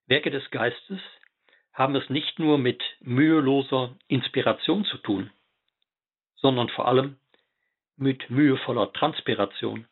Werke 0.05 0.31
des 0.31 0.51
Geistes 0.51 1.01
haben 1.73 1.97
es 1.97 2.11
nicht 2.11 2.39
nur 2.39 2.59
mit 2.59 2.83
müheloser 3.01 3.97
Inspiration 4.07 4.85
zu 4.85 4.99
tun, 4.99 5.31
sondern 6.35 6.69
vor 6.69 6.87
allem 6.87 7.17
mit 7.97 8.29
mühevoller 8.29 8.93
Transpiration. 8.93 9.89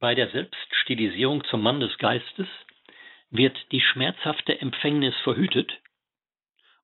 Bei 0.00 0.16
der 0.16 0.30
Selbststilisierung 0.30 1.44
zum 1.44 1.62
Mann 1.62 1.78
des 1.78 1.96
Geistes 1.98 2.48
wird 3.30 3.56
die 3.70 3.80
schmerzhafte 3.80 4.60
Empfängnis 4.60 5.14
verhütet 5.22 5.80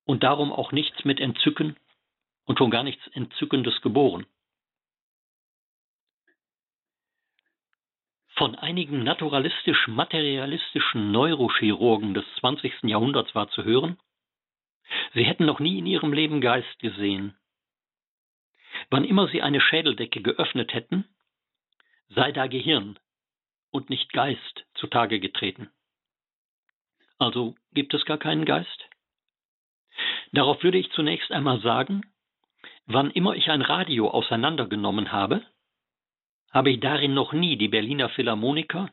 und 0.04 0.22
darum 0.22 0.52
auch 0.52 0.70
nichts 0.70 1.04
mit 1.04 1.18
Entzücken 1.18 1.76
und 2.44 2.58
schon 2.58 2.70
gar 2.70 2.84
nichts 2.84 3.04
Entzückendes 3.08 3.80
geboren. 3.80 4.24
Von 8.38 8.54
einigen 8.54 9.02
naturalistisch-materialistischen 9.02 11.10
Neurochirurgen 11.10 12.14
des 12.14 12.24
20. 12.38 12.84
Jahrhunderts 12.84 13.34
war 13.34 13.50
zu 13.50 13.64
hören, 13.64 13.98
sie 15.12 15.24
hätten 15.24 15.44
noch 15.44 15.58
nie 15.58 15.80
in 15.80 15.86
ihrem 15.86 16.12
Leben 16.12 16.40
Geist 16.40 16.78
gesehen. 16.78 17.36
Wann 18.90 19.02
immer 19.02 19.26
sie 19.26 19.42
eine 19.42 19.60
Schädeldecke 19.60 20.22
geöffnet 20.22 20.72
hätten, 20.72 21.04
sei 22.10 22.30
da 22.30 22.46
Gehirn 22.46 22.96
und 23.72 23.90
nicht 23.90 24.12
Geist 24.12 24.64
zutage 24.74 25.18
getreten. 25.18 25.68
Also 27.18 27.56
gibt 27.72 27.92
es 27.92 28.04
gar 28.04 28.18
keinen 28.18 28.44
Geist? 28.44 28.88
Darauf 30.30 30.62
würde 30.62 30.78
ich 30.78 30.92
zunächst 30.92 31.32
einmal 31.32 31.60
sagen, 31.60 32.02
wann 32.86 33.10
immer 33.10 33.34
ich 33.34 33.50
ein 33.50 33.62
Radio 33.62 34.08
auseinandergenommen 34.08 35.10
habe, 35.10 35.44
habe 36.50 36.70
ich 36.70 36.80
darin 36.80 37.14
noch 37.14 37.32
nie 37.32 37.56
die 37.56 37.68
Berliner 37.68 38.08
Philharmoniker 38.08 38.90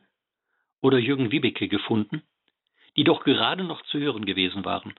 oder 0.80 0.98
Jürgen 0.98 1.30
Wiebeke 1.30 1.68
gefunden, 1.68 2.22
die 2.96 3.04
doch 3.04 3.24
gerade 3.24 3.64
noch 3.64 3.82
zu 3.82 3.98
hören 3.98 4.26
gewesen 4.26 4.64
waren. 4.64 4.94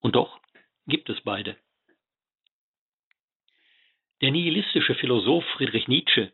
Und 0.00 0.14
doch 0.14 0.40
gibt 0.86 1.08
es 1.10 1.20
beide. 1.22 1.56
Der 4.20 4.32
nihilistische 4.32 4.94
Philosoph 4.96 5.44
Friedrich 5.56 5.86
Nietzsche 5.86 6.32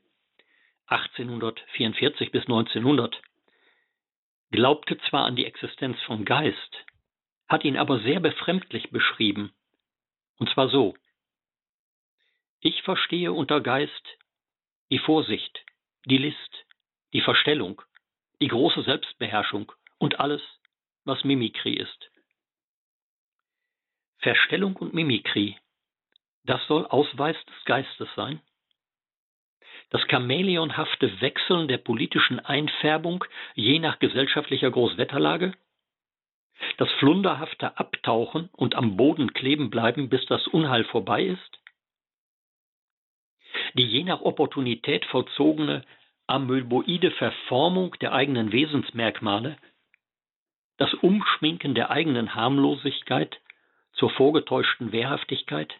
1844 0.86 2.30
bis 2.30 2.42
1900 2.42 3.20
glaubte 4.50 4.98
zwar 5.08 5.24
an 5.26 5.36
die 5.36 5.44
Existenz 5.46 6.00
von 6.02 6.24
Geist, 6.24 6.84
hat 7.48 7.64
ihn 7.64 7.76
aber 7.76 8.00
sehr 8.00 8.20
befremdlich 8.20 8.90
beschrieben, 8.90 9.52
und 10.38 10.50
zwar 10.50 10.68
so 10.68 10.94
Ich 12.60 12.82
verstehe 12.82 13.32
unter 13.32 13.60
Geist 13.60 14.18
die 14.90 14.98
Vorsicht, 14.98 15.64
die 16.06 16.18
List, 16.18 16.66
die 17.12 17.20
Verstellung, 17.20 17.80
die 18.40 18.48
große 18.48 18.82
Selbstbeherrschung 18.82 19.72
und 19.98 20.20
alles, 20.20 20.42
was 21.04 21.24
Mimikrie 21.24 21.76
ist. 21.76 22.10
Verstellung 24.18 24.76
und 24.76 24.94
Mimikrie, 24.94 25.56
das 26.44 26.66
soll 26.66 26.86
Ausweis 26.86 27.36
des 27.46 27.64
Geistes 27.64 28.08
sein? 28.16 28.40
Das 29.90 30.02
chamäleonhafte 30.08 31.20
Wechseln 31.20 31.68
der 31.68 31.78
politischen 31.78 32.40
Einfärbung 32.40 33.24
je 33.54 33.78
nach 33.78 33.98
gesellschaftlicher 33.98 34.70
Großwetterlage? 34.70 35.54
Das 36.78 36.90
flunderhafte 36.92 37.78
Abtauchen 37.78 38.48
und 38.52 38.74
am 38.74 38.96
Boden 38.96 39.32
kleben 39.32 39.70
bleiben, 39.70 40.08
bis 40.08 40.24
das 40.26 40.46
Unheil 40.48 40.84
vorbei 40.84 41.24
ist? 41.24 41.60
Die 43.74 43.86
je 43.86 44.04
nach 44.04 44.20
Opportunität 44.20 45.04
vollzogene 45.06 45.84
amöboide 46.26 47.10
Verformung 47.10 47.94
der 48.00 48.12
eigenen 48.12 48.52
Wesensmerkmale, 48.52 49.56
das 50.78 50.92
Umschminken 50.94 51.74
der 51.74 51.90
eigenen 51.90 52.34
Harmlosigkeit 52.34 53.40
zur 53.92 54.10
vorgetäuschten 54.10 54.92
Wehrhaftigkeit, 54.92 55.72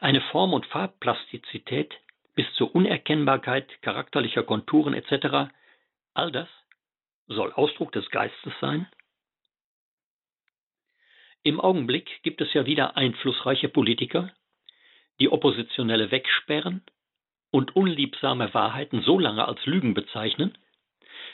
eine 0.00 0.20
Form- 0.20 0.54
und 0.54 0.66
Farbplastizität 0.66 1.92
bis 2.34 2.46
zur 2.54 2.74
Unerkennbarkeit 2.74 3.82
charakterlicher 3.82 4.42
Konturen 4.42 4.94
etc., 4.94 5.52
all 6.14 6.32
das 6.32 6.48
soll 7.26 7.52
Ausdruck 7.52 7.92
des 7.92 8.08
Geistes 8.10 8.52
sein? 8.60 8.86
Im 11.42 11.60
Augenblick 11.60 12.22
gibt 12.22 12.40
es 12.40 12.52
ja 12.54 12.64
wieder 12.64 12.96
einflussreiche 12.96 13.68
Politiker, 13.68 14.32
die 15.20 15.28
Oppositionelle 15.30 16.10
wegsperren 16.10 16.82
und 17.50 17.76
unliebsame 17.76 18.52
Wahrheiten 18.52 19.02
so 19.02 19.18
lange 19.18 19.46
als 19.46 19.64
Lügen 19.66 19.94
bezeichnen, 19.94 20.58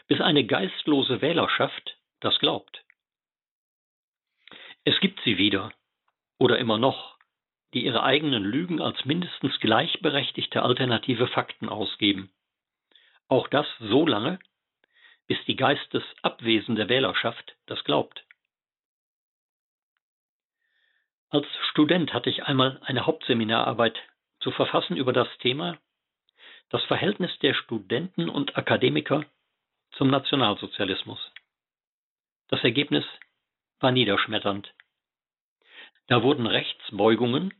bis 0.07 0.21
eine 0.21 0.45
geistlose 0.45 1.21
Wählerschaft 1.23 1.97
das 2.21 2.39
glaubt. 2.39 2.85
Es 4.85 4.99
gibt 5.01 5.21
sie 5.25 5.39
wieder, 5.39 5.73
oder 6.39 6.59
immer 6.59 6.79
noch, 6.79 7.19
die 7.75 7.85
ihre 7.85 8.03
eigenen 8.03 8.45
Lügen 8.45 8.81
als 8.81 9.05
mindestens 9.05 9.59
gleichberechtigte 9.61 10.63
alternative 10.63 11.29
Fakten 11.29 11.69
ausgeben. 11.69 12.31
Auch 13.29 13.47
das 13.49 13.67
so 13.79 14.07
lange, 14.07 14.39
bis 15.29 15.39
die 15.47 15.55
geistesabwesende 15.55 16.89
Wählerschaft 16.89 17.57
das 17.67 17.85
glaubt. 17.85 18.25
Als 21.31 21.47
Student 21.71 22.13
hatte 22.13 22.29
ich 22.29 22.43
einmal 22.43 22.81
eine 22.83 23.07
Hauptseminararbeit 23.07 23.97
zu 24.41 24.51
verfassen 24.51 24.97
über 24.97 25.13
das 25.13 25.29
Thema 25.39 25.79
das 26.71 26.83
Verhältnis 26.85 27.37
der 27.41 27.55
Studenten 27.55 28.29
und 28.29 28.57
Akademiker 28.57 29.25
zum 29.93 30.09
Nationalsozialismus. 30.09 31.19
Das 32.49 32.63
Ergebnis 32.65 33.05
war 33.81 33.93
niederschmetternd. 33.93 34.73
Da 36.09 36.23
wurden 36.23 36.47
Rechtsbeugungen 36.47 37.55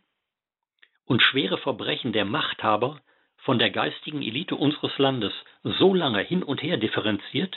und 1.05 1.23
schwere 1.23 1.59
Verbrechen 1.59 2.13
der 2.13 2.25
Machthaber 2.25 3.01
von 3.39 3.59
der 3.59 3.71
geistigen 3.71 4.23
Elite 4.23 4.57
unseres 4.57 4.97
Landes 4.99 5.33
so 5.63 5.95
lange 5.95 6.23
hin 6.23 6.43
und 6.43 6.63
her 6.63 6.77
differenziert, 6.77 7.57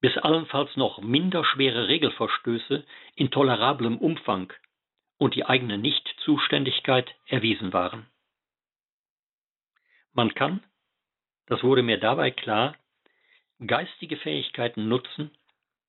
bis 0.00 0.16
allenfalls 0.18 0.76
noch 0.76 0.98
minder 0.98 1.44
schwere 1.44 1.88
Regelverstöße 1.88 2.84
in 3.16 3.30
tolerablem 3.30 3.98
Umfang 3.98 4.52
und 5.18 5.34
die 5.34 5.44
eigene 5.44 5.78
Nichtzuständigkeit 5.78 7.14
erwiesen 7.26 7.72
waren. 7.72 8.06
Man 10.12 10.34
kann, 10.34 10.62
das 11.46 11.62
wurde 11.62 11.82
mir 11.82 11.98
dabei 11.98 12.30
klar, 12.30 12.76
geistige 13.64 14.16
Fähigkeiten 14.16 14.88
nutzen, 14.88 15.30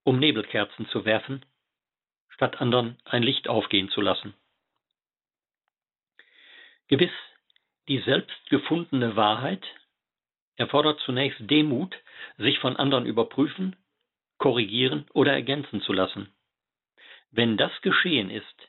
um 0.03 0.19
Nebelkerzen 0.19 0.87
zu 0.89 1.05
werfen, 1.05 1.45
statt 2.29 2.61
anderen 2.61 2.97
ein 3.05 3.23
Licht 3.23 3.47
aufgehen 3.47 3.89
zu 3.89 4.01
lassen. 4.01 4.33
Gewiss, 6.87 7.13
die 7.87 7.99
selbst 7.99 8.49
gefundene 8.49 9.15
Wahrheit 9.15 9.65
erfordert 10.55 10.99
zunächst 11.01 11.39
Demut, 11.39 11.95
sich 12.37 12.59
von 12.59 12.75
anderen 12.75 13.05
überprüfen, 13.05 13.75
korrigieren 14.37 15.05
oder 15.13 15.33
ergänzen 15.33 15.81
zu 15.81 15.93
lassen. 15.93 16.33
Wenn 17.31 17.57
das 17.57 17.71
geschehen 17.81 18.29
ist, 18.29 18.67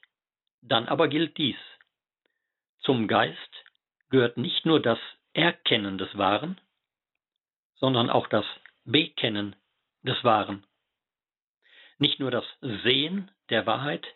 dann 0.68 0.88
aber 0.88 1.08
gilt 1.08 1.36
dies. 1.38 1.56
Zum 2.80 3.08
Geist 3.08 3.64
gehört 4.10 4.36
nicht 4.36 4.66
nur 4.66 4.80
das 4.80 4.98
Erkennen 5.32 5.98
des 5.98 6.16
Wahren, 6.16 6.60
sondern 7.74 8.10
auch 8.10 8.26
das 8.28 8.44
Bekennen 8.84 9.56
des 10.02 10.22
Wahren. 10.24 10.64
Nicht 11.98 12.20
nur 12.20 12.30
das 12.30 12.44
Sehen 12.60 13.30
der 13.50 13.66
Wahrheit, 13.66 14.06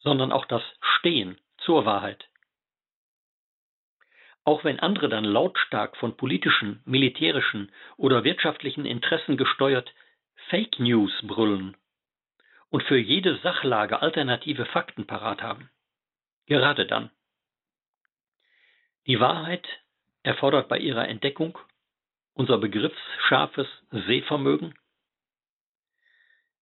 sondern 0.00 0.32
auch 0.32 0.46
das 0.46 0.62
Stehen 0.80 1.38
zur 1.58 1.84
Wahrheit. 1.84 2.28
Auch 4.44 4.62
wenn 4.64 4.78
andere 4.78 5.08
dann 5.08 5.24
lautstark 5.24 5.96
von 5.96 6.16
politischen, 6.16 6.82
militärischen 6.84 7.72
oder 7.96 8.24
wirtschaftlichen 8.24 8.84
Interessen 8.84 9.36
gesteuert 9.36 9.92
Fake 10.50 10.78
News 10.78 11.12
brüllen, 11.22 11.76
und 12.74 12.82
für 12.82 12.98
jede 12.98 13.38
Sachlage 13.38 14.02
alternative 14.02 14.66
Fakten 14.66 15.06
parat 15.06 15.42
haben. 15.42 15.70
Gerade 16.46 16.86
dann. 16.86 17.08
Die 19.06 19.20
Wahrheit 19.20 19.64
erfordert 20.24 20.68
bei 20.68 20.78
ihrer 20.78 21.06
Entdeckung 21.06 21.56
unser 22.32 22.58
begriffsscharfes 22.58 23.68
Sehvermögen. 23.92 24.76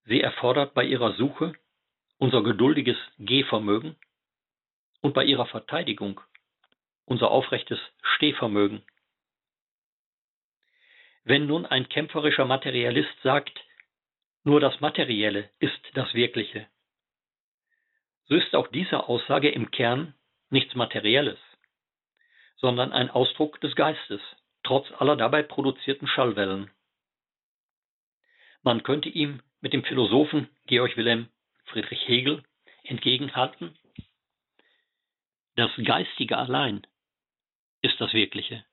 Sie 0.04 0.20
erfordert 0.20 0.74
bei 0.74 0.84
ihrer 0.84 1.14
Suche 1.14 1.54
unser 2.18 2.42
geduldiges 2.42 2.98
Gehvermögen 3.16 3.96
und 5.00 5.14
bei 5.14 5.24
ihrer 5.24 5.46
Verteidigung 5.46 6.20
unser 7.06 7.30
aufrechtes 7.30 7.80
Stehvermögen. 8.16 8.82
Wenn 11.24 11.46
nun 11.46 11.64
ein 11.64 11.88
kämpferischer 11.88 12.44
Materialist 12.44 13.18
sagt, 13.22 13.58
nur 14.44 14.60
das 14.60 14.80
Materielle 14.80 15.50
ist 15.58 15.80
das 15.94 16.12
Wirkliche. 16.14 16.66
So 18.26 18.34
ist 18.34 18.54
auch 18.54 18.68
diese 18.68 19.08
Aussage 19.08 19.50
im 19.50 19.70
Kern 19.70 20.14
nichts 20.50 20.74
Materielles, 20.74 21.38
sondern 22.56 22.92
ein 22.92 23.10
Ausdruck 23.10 23.60
des 23.60 23.74
Geistes, 23.74 24.20
trotz 24.62 24.90
aller 24.92 25.16
dabei 25.16 25.42
produzierten 25.42 26.08
Schallwellen. 26.08 26.70
Man 28.62 28.82
könnte 28.82 29.08
ihm 29.08 29.42
mit 29.60 29.72
dem 29.72 29.84
Philosophen 29.84 30.48
Georg 30.66 30.96
Wilhelm 30.96 31.28
Friedrich 31.64 32.06
Hegel 32.06 32.42
entgegenhalten, 32.84 33.76
das 35.54 35.70
Geistige 35.84 36.38
allein 36.38 36.86
ist 37.82 38.00
das 38.00 38.12
Wirkliche. 38.14 38.64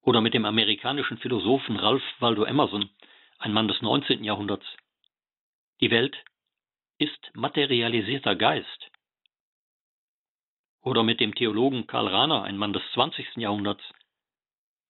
Oder 0.00 0.20
mit 0.20 0.32
dem 0.34 0.46
amerikanischen 0.46 1.18
Philosophen 1.18 1.76
Ralph 1.76 2.02
Waldo 2.20 2.44
Emerson, 2.44 2.88
ein 3.38 3.52
Mann 3.52 3.68
des 3.68 3.80
19. 3.82 4.24
Jahrhunderts. 4.24 4.66
Die 5.80 5.90
Welt 5.90 6.16
ist 6.98 7.30
materialisierter 7.34 8.36
Geist. 8.36 8.90
Oder 10.80 11.02
mit 11.02 11.20
dem 11.20 11.34
Theologen 11.34 11.86
Karl 11.86 12.08
Rahner, 12.08 12.44
ein 12.44 12.56
Mann 12.56 12.72
des 12.72 12.82
20. 12.94 13.36
Jahrhunderts. 13.36 13.82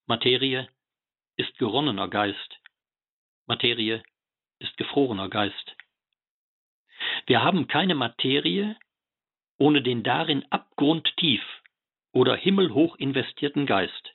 Materie 0.07 0.69
ist 1.37 1.57
geronnener 1.59 2.09
Geist. 2.09 2.61
Materie 3.47 4.03
ist 4.59 4.77
gefrorener 4.77 5.29
Geist. 5.29 5.77
Wir 7.27 7.43
haben 7.43 7.67
keine 7.67 7.95
Materie 7.95 8.77
ohne 9.59 9.83
den 9.83 10.03
darin 10.03 10.45
abgrundtief 10.51 11.43
oder 12.13 12.37
himmelhoch 12.37 12.97
investierten 12.97 13.67
Geist. 13.67 14.15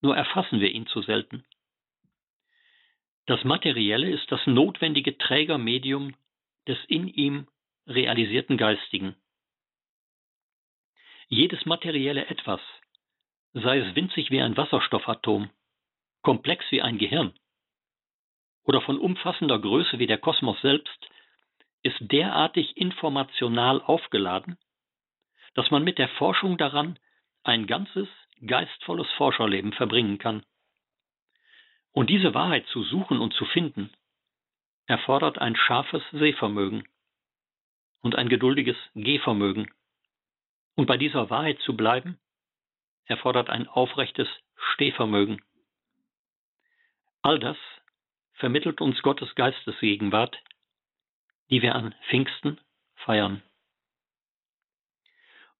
Nur 0.00 0.16
erfassen 0.16 0.60
wir 0.60 0.70
ihn 0.70 0.86
zu 0.86 1.02
selten. 1.02 1.44
Das 3.28 3.44
Materielle 3.44 4.08
ist 4.08 4.32
das 4.32 4.40
notwendige 4.46 5.18
Trägermedium 5.18 6.14
des 6.66 6.78
in 6.86 7.08
ihm 7.08 7.46
realisierten 7.86 8.56
Geistigen. 8.56 9.16
Jedes 11.28 11.66
materielle 11.66 12.24
Etwas, 12.28 12.62
sei 13.52 13.80
es 13.80 13.94
winzig 13.94 14.30
wie 14.30 14.40
ein 14.40 14.56
Wasserstoffatom, 14.56 15.50
komplex 16.22 16.64
wie 16.70 16.80
ein 16.80 16.96
Gehirn 16.96 17.34
oder 18.64 18.80
von 18.80 18.98
umfassender 18.98 19.58
Größe 19.58 19.98
wie 19.98 20.06
der 20.06 20.16
Kosmos 20.16 20.58
selbst, 20.62 21.10
ist 21.82 21.98
derartig 22.00 22.78
informational 22.78 23.82
aufgeladen, 23.82 24.56
dass 25.52 25.70
man 25.70 25.84
mit 25.84 25.98
der 25.98 26.08
Forschung 26.08 26.56
daran 26.56 26.98
ein 27.42 27.66
ganzes 27.66 28.08
geistvolles 28.40 29.10
Forscherleben 29.18 29.74
verbringen 29.74 30.16
kann. 30.16 30.46
Und 31.98 32.10
diese 32.10 32.32
Wahrheit 32.32 32.64
zu 32.68 32.84
suchen 32.84 33.18
und 33.18 33.34
zu 33.34 33.44
finden, 33.44 33.90
erfordert 34.86 35.38
ein 35.38 35.56
scharfes 35.56 36.00
Sehvermögen 36.12 36.86
und 38.02 38.14
ein 38.14 38.28
geduldiges 38.28 38.76
Gehvermögen. 38.94 39.68
Und 40.76 40.86
bei 40.86 40.96
dieser 40.96 41.28
Wahrheit 41.28 41.58
zu 41.62 41.76
bleiben, 41.76 42.20
erfordert 43.06 43.50
ein 43.50 43.66
aufrechtes 43.66 44.28
Stehvermögen. 44.74 45.42
All 47.22 47.40
das 47.40 47.56
vermittelt 48.34 48.80
uns 48.80 49.02
Gottes 49.02 49.34
Geistesgegenwart, 49.34 50.40
die 51.50 51.62
wir 51.62 51.74
an 51.74 51.96
Pfingsten 52.06 52.60
feiern. 52.94 53.42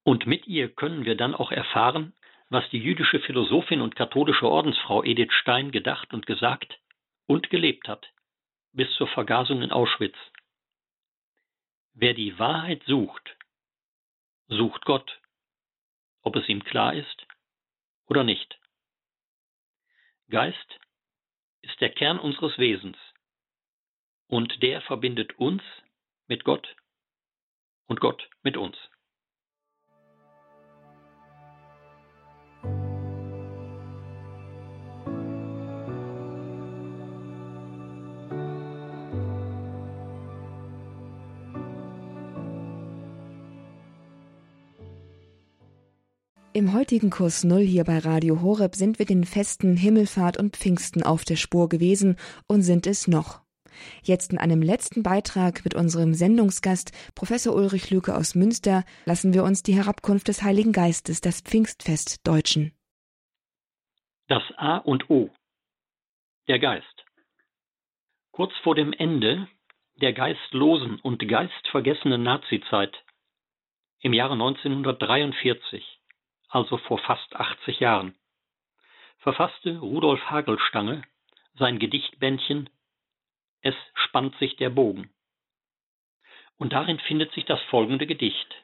Und 0.03 0.25
mit 0.25 0.47
ihr 0.47 0.73
können 0.73 1.03
wir 1.03 1.17
dann 1.17 1.35
auch 1.35 1.51
erfahren, 1.51 2.13
was 2.49 2.67
die 2.71 2.79
jüdische 2.79 3.19
Philosophin 3.19 3.81
und 3.81 3.95
katholische 3.95 4.47
Ordensfrau 4.47 5.03
Edith 5.03 5.31
Stein 5.33 5.71
gedacht 5.71 6.13
und 6.13 6.25
gesagt 6.25 6.79
und 7.27 7.49
gelebt 7.49 7.87
hat, 7.87 8.11
bis 8.73 8.91
zur 8.95 9.07
Vergasung 9.07 9.61
in 9.61 9.71
Auschwitz. 9.71 10.17
Wer 11.93 12.13
die 12.13 12.37
Wahrheit 12.39 12.83
sucht, 12.85 13.37
sucht 14.47 14.85
Gott, 14.85 15.19
ob 16.21 16.35
es 16.35 16.49
ihm 16.49 16.63
klar 16.63 16.95
ist 16.95 17.27
oder 18.07 18.23
nicht. 18.23 18.59
Geist 20.29 20.79
ist 21.61 21.79
der 21.81 21.89
Kern 21.91 22.19
unseres 22.19 22.57
Wesens 22.57 22.97
und 24.27 24.63
der 24.63 24.81
verbindet 24.81 25.37
uns 25.37 25.61
mit 26.27 26.43
Gott 26.43 26.75
und 27.87 27.99
Gott 27.99 28.29
mit 28.41 28.57
uns. 28.57 28.77
Im 46.59 46.73
heutigen 46.73 47.09
Kurs 47.09 47.45
Null 47.45 47.61
hier 47.61 47.85
bei 47.85 47.99
Radio 47.99 48.41
Horeb 48.41 48.75
sind 48.75 48.99
wir 48.99 49.05
den 49.05 49.23
Festen 49.23 49.77
Himmelfahrt 49.77 50.37
und 50.37 50.57
Pfingsten 50.57 51.03
auf 51.03 51.23
der 51.23 51.37
Spur 51.37 51.69
gewesen 51.69 52.17
und 52.49 52.63
sind 52.63 52.85
es 52.85 53.07
noch. 53.07 53.39
Jetzt 54.03 54.33
in 54.33 54.37
einem 54.37 54.61
letzten 54.61 55.01
Beitrag 55.01 55.63
mit 55.63 55.73
unserem 55.73 56.13
Sendungsgast 56.13 56.91
Professor 57.15 57.55
Ulrich 57.55 57.91
Lüke 57.91 58.13
aus 58.13 58.35
Münster 58.35 58.83
lassen 59.05 59.33
wir 59.33 59.45
uns 59.45 59.63
die 59.63 59.73
Herabkunft 59.73 60.27
des 60.27 60.43
Heiligen 60.43 60.73
Geistes, 60.73 61.21
das 61.21 61.39
Pfingstfest, 61.39 62.27
deutschen. 62.27 62.73
Das 64.27 64.43
A 64.57 64.79
und 64.79 65.09
O. 65.09 65.29
Der 66.49 66.59
Geist. 66.59 67.05
Kurz 68.33 68.51
vor 68.63 68.75
dem 68.75 68.91
Ende 68.91 69.47
der 70.01 70.11
geistlosen 70.11 70.99
und 70.99 71.25
geistvergessenen 71.25 72.21
Nazizeit 72.21 73.01
im 74.01 74.11
Jahre 74.11 74.33
1943 74.33 75.98
also 76.49 76.77
vor 76.77 76.97
fast 76.99 77.35
80 77.35 77.79
Jahren, 77.79 78.15
verfasste 79.19 79.77
Rudolf 79.77 80.21
Hagelstange 80.29 81.03
sein 81.53 81.79
Gedichtbändchen 81.79 82.69
Es 83.61 83.75
spannt 83.93 84.37
sich 84.37 84.55
der 84.55 84.69
Bogen. 84.69 85.13
Und 86.57 86.73
darin 86.73 86.99
findet 86.99 87.31
sich 87.33 87.45
das 87.45 87.61
folgende 87.63 88.07
Gedicht. 88.07 88.55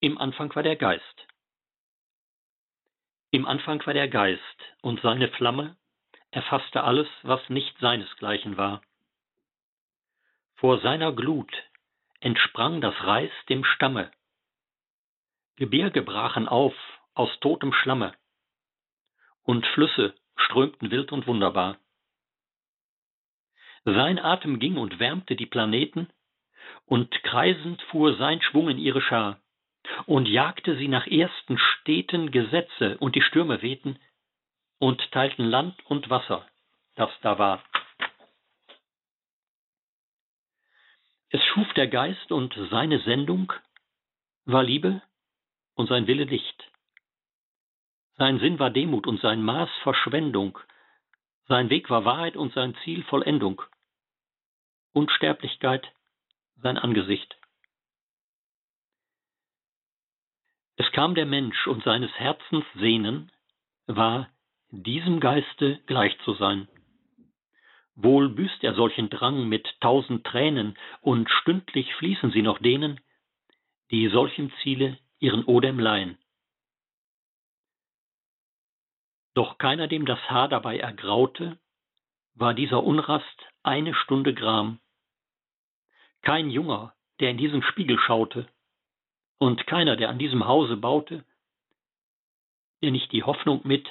Im 0.00 0.16
Anfang 0.18 0.54
war 0.54 0.62
der 0.62 0.76
Geist. 0.76 1.26
Im 3.30 3.46
Anfang 3.46 3.84
war 3.84 3.94
der 3.94 4.08
Geist, 4.08 4.40
und 4.80 5.00
seine 5.02 5.28
Flamme 5.28 5.76
erfasste 6.30 6.84
alles, 6.84 7.08
was 7.22 7.46
nicht 7.48 7.76
seinesgleichen 7.78 8.56
war. 8.56 8.80
Vor 10.54 10.80
seiner 10.80 11.12
Glut 11.12 11.52
entsprang 12.20 12.80
das 12.80 12.94
Reis 13.02 13.30
dem 13.48 13.64
Stamme, 13.64 14.10
Gebirge 15.58 16.02
brachen 16.02 16.46
auf 16.46 16.74
aus 17.14 17.30
totem 17.40 17.72
Schlamme, 17.72 18.14
und 19.42 19.66
Flüsse 19.66 20.14
strömten 20.36 20.92
wild 20.92 21.10
und 21.10 21.26
wunderbar. 21.26 21.78
Sein 23.84 24.20
Atem 24.20 24.60
ging 24.60 24.76
und 24.76 25.00
wärmte 25.00 25.34
die 25.34 25.46
Planeten, 25.46 26.08
und 26.86 27.10
kreisend 27.24 27.82
fuhr 27.90 28.16
sein 28.16 28.40
Schwung 28.40 28.68
in 28.68 28.78
ihre 28.78 29.02
Schar, 29.02 29.40
und 30.06 30.28
jagte 30.28 30.76
sie 30.76 30.86
nach 30.86 31.08
ersten 31.08 31.58
steten 31.58 32.30
Gesetze, 32.30 32.96
und 32.98 33.16
die 33.16 33.22
Stürme 33.22 33.60
wehten 33.60 33.98
und 34.78 35.10
teilten 35.10 35.44
Land 35.44 35.74
und 35.86 36.08
Wasser, 36.08 36.46
das 36.94 37.10
da 37.22 37.36
war. 37.40 37.64
Es 41.30 41.42
schuf 41.46 41.72
der 41.74 41.88
Geist 41.88 42.30
und 42.30 42.54
seine 42.70 43.00
Sendung 43.00 43.52
war 44.44 44.62
Liebe, 44.62 45.02
und 45.78 45.88
sein 45.88 46.08
Wille 46.08 46.24
Licht. 46.24 46.70
Sein 48.16 48.40
Sinn 48.40 48.58
war 48.58 48.70
Demut 48.70 49.06
und 49.06 49.20
sein 49.20 49.40
Maß 49.42 49.70
Verschwendung. 49.84 50.58
Sein 51.46 51.70
Weg 51.70 51.88
war 51.88 52.04
Wahrheit 52.04 52.36
und 52.36 52.52
sein 52.52 52.74
Ziel 52.82 53.04
Vollendung. 53.04 53.62
Unsterblichkeit 54.92 55.86
sein 56.60 56.78
Angesicht. 56.78 57.36
Es 60.74 60.90
kam 60.90 61.14
der 61.14 61.26
Mensch 61.26 61.68
und 61.68 61.84
seines 61.84 62.12
Herzens 62.18 62.64
Sehnen 62.74 63.30
war, 63.86 64.28
diesem 64.70 65.20
Geiste 65.20 65.80
gleich 65.86 66.18
zu 66.24 66.34
sein. 66.34 66.66
Wohl 67.94 68.28
büßt 68.30 68.64
er 68.64 68.74
solchen 68.74 69.10
Drang 69.10 69.48
mit 69.48 69.80
tausend 69.80 70.26
Tränen, 70.26 70.76
und 71.00 71.30
stündlich 71.30 71.94
fließen 71.94 72.32
sie 72.32 72.42
noch 72.42 72.58
denen, 72.58 73.00
die 73.92 74.08
solchem 74.08 74.52
Ziele 74.62 74.98
ihren 75.20 75.44
Odem 75.44 75.78
leihen. 75.78 76.18
Doch 79.34 79.58
keiner, 79.58 79.86
dem 79.86 80.06
das 80.06 80.18
Haar 80.28 80.48
dabei 80.48 80.78
ergraute, 80.78 81.58
war 82.34 82.54
dieser 82.54 82.82
Unrast 82.82 83.46
eine 83.62 83.94
Stunde 83.94 84.34
Gram. 84.34 84.80
Kein 86.22 86.50
Junger, 86.50 86.94
der 87.20 87.30
in 87.30 87.38
diesen 87.38 87.62
Spiegel 87.62 87.98
schaute, 87.98 88.48
und 89.38 89.66
keiner, 89.66 89.96
der 89.96 90.08
an 90.08 90.18
diesem 90.18 90.46
Hause 90.46 90.76
baute, 90.76 91.24
der 92.82 92.90
nicht 92.90 93.12
die 93.12 93.22
Hoffnung 93.22 93.60
mit 93.64 93.88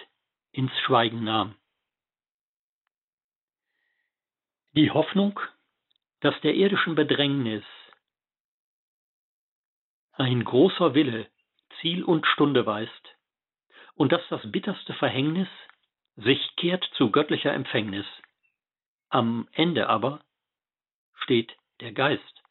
ins 0.51 0.71
Schweigen 0.79 1.23
nahm. 1.23 1.55
Die 4.73 4.91
Hoffnung, 4.91 5.39
dass 6.19 6.39
der 6.41 6.55
irdischen 6.55 6.95
Bedrängnis 6.95 7.63
ein 10.17 10.43
großer 10.43 10.93
Wille 10.93 11.29
Ziel 11.79 12.03
und 12.03 12.25
Stunde 12.25 12.65
weist, 12.65 13.15
und 13.93 14.11
dass 14.11 14.21
das 14.29 14.41
bitterste 14.51 14.93
Verhängnis 14.95 15.47
sich 16.15 16.55
kehrt 16.55 16.83
zu 16.95 17.11
göttlicher 17.11 17.53
Empfängnis. 17.53 18.05
Am 19.09 19.47
Ende 19.51 19.87
aber 19.89 20.23
steht 21.13 21.55
der 21.79 21.91
Geist. 21.91 22.43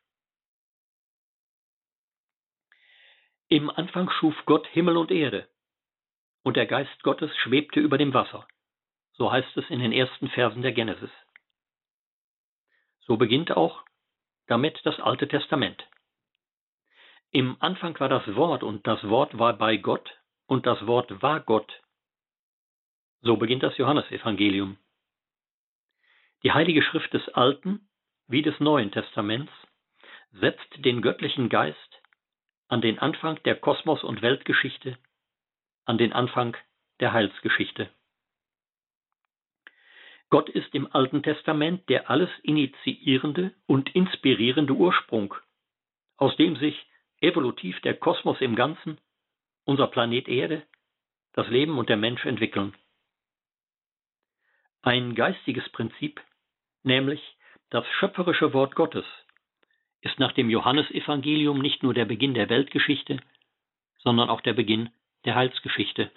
Im 3.49 3.71
Anfang 3.71 4.11
schuf 4.11 4.35
Gott 4.47 4.67
Himmel 4.69 4.97
und 4.97 5.11
Erde, 5.11 5.49
und 6.43 6.57
der 6.57 6.67
Geist 6.67 7.03
Gottes 7.03 7.35
schwebte 7.39 7.81
über 7.81 7.99
dem 7.99 8.15
Wasser. 8.15 8.47
So 9.13 9.33
heißt 9.33 9.57
es 9.57 9.69
in 9.71 9.81
den 9.81 9.93
ersten 9.93 10.29
Versen 10.29 10.63
der 10.63 10.73
Genesis. 10.73 11.11
So 13.01 13.17
beginnt 13.17 13.57
auch 13.57 13.85
damit 14.47 14.81
das 14.85 15.01
Alte 15.01 15.27
Testament. 15.27 15.89
Im 17.31 17.57
Anfang 17.61 17.99
war 18.01 18.09
das 18.09 18.35
Wort 18.35 18.63
und 18.63 18.87
das 18.87 19.03
Wort 19.09 19.39
war 19.39 19.57
bei 19.59 19.77
Gott 19.77 20.19
und 20.47 20.67
das 20.67 20.87
Wort 20.87 21.23
war 21.23 21.41
Gott. 21.41 21.83
So 23.21 23.37
beginnt 23.37 23.63
das 23.63 23.77
Johannesevangelium. 23.77 24.79
Die 26.43 26.53
Heilige 26.53 26.83
Schrift 26.83 27.13
des 27.13 27.29
Alten 27.31 27.89
wie 28.29 28.43
des 28.43 28.59
Neuen 28.61 28.91
Testaments 28.91 29.53
setzt 30.33 30.85
den 30.85 31.03
göttlichen 31.03 31.49
Geist 31.49 32.03
an 32.69 32.81
den 32.81 32.99
Anfang 32.99 33.43
der 33.45 33.57
Kosmos- 33.57 34.05
und 34.05 34.23
Weltgeschichte, 34.23 34.99
an 35.85 35.99
den 35.99 36.13
Anfang 36.13 36.57
der 37.01 37.13
Heilsgeschichte. 37.13 37.91
Gott 40.29 40.49
ist 40.49 40.75
im 40.75 40.93
Alten 40.93 41.23
Testament 41.23 41.89
der 41.89 42.11
alles 42.11 42.31
initiierende 42.43 43.55
und 43.67 43.95
inspirierende 43.95 44.73
Ursprung, 44.73 45.35
aus 46.17 46.37
dem 46.37 46.57
sich 46.57 46.87
evolutiv 47.21 47.81
der 47.81 47.95
Kosmos 47.95 48.41
im 48.41 48.57
Ganzen, 48.57 48.99
unser 49.65 49.89
Planet 49.89 50.29
Erde, 50.29 50.67
das 51.33 51.49
Leben 51.49 51.79
und 51.79 51.89
der 51.89 51.97
Mensch 51.97 52.25
entwickeln. 52.25 52.75
Ein 54.83 55.15
geistiges 55.15 55.69
Prinzip, 55.71 56.21
nämlich 56.83 57.21
das 57.71 57.87
schöpferische 57.99 58.53
Wort 58.53 58.75
Gottes, 58.75 59.05
ist 60.01 60.19
nach 60.19 60.33
dem 60.33 60.51
Johannesevangelium 60.51 61.59
nicht 61.61 61.83
nur 61.83 61.95
der 61.95 62.05
Beginn 62.05 62.35
der 62.35 62.49
Weltgeschichte, 62.49 63.21
sondern 63.99 64.31
auch 64.31 64.41
der 64.41 64.53
Beginn 64.53 64.91
der 65.25 65.35
Heilsgeschichte. 65.35 66.13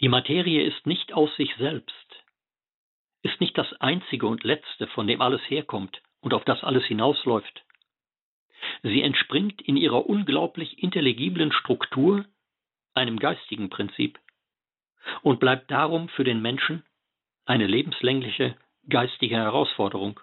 Die 0.00 0.08
Materie 0.08 0.62
ist 0.62 0.86
nicht 0.86 1.14
aus 1.14 1.34
sich 1.36 1.54
selbst, 1.56 2.24
ist 3.22 3.40
nicht 3.40 3.58
das 3.58 3.72
Einzige 3.80 4.26
und 4.26 4.44
Letzte, 4.44 4.86
von 4.88 5.06
dem 5.06 5.20
alles 5.20 5.40
herkommt 5.50 6.00
und 6.26 6.34
auf 6.34 6.44
das 6.44 6.64
alles 6.64 6.84
hinausläuft. 6.86 7.64
Sie 8.82 9.00
entspringt 9.00 9.62
in 9.62 9.76
ihrer 9.76 10.06
unglaublich 10.06 10.82
intelligiblen 10.82 11.52
Struktur 11.52 12.24
einem 12.94 13.20
geistigen 13.20 13.70
Prinzip 13.70 14.18
und 15.22 15.38
bleibt 15.38 15.70
darum 15.70 16.08
für 16.08 16.24
den 16.24 16.42
Menschen 16.42 16.84
eine 17.44 17.68
lebenslängliche 17.68 18.56
geistige 18.88 19.36
Herausforderung. 19.36 20.18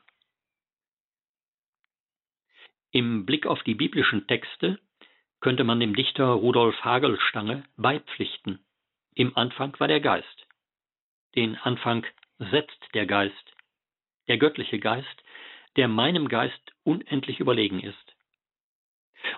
Im 2.92 3.26
Blick 3.26 3.46
auf 3.46 3.64
die 3.64 3.76
biblischen 3.76 4.28
Texte 4.28 4.80
könnte 5.40 5.64
man 5.64 5.80
dem 5.80 5.96
Dichter 5.96 6.26
Rudolf 6.26 6.76
Hagelstange 6.84 7.64
beipflichten. 7.78 8.60
Im 9.16 9.38
Anfang 9.38 9.80
war 9.80 9.88
der 9.88 10.02
Geist. 10.02 10.48
Den 11.36 11.56
Anfang 11.56 12.06
setzt 12.40 12.94
der 12.94 13.06
Geist, 13.06 13.56
der 14.28 14.38
göttliche 14.38 14.80
Geist, 14.80 15.24
der 15.76 15.88
meinem 15.88 16.28
Geist 16.28 16.74
unendlich 16.84 17.40
überlegen 17.40 17.80
ist. 17.80 18.16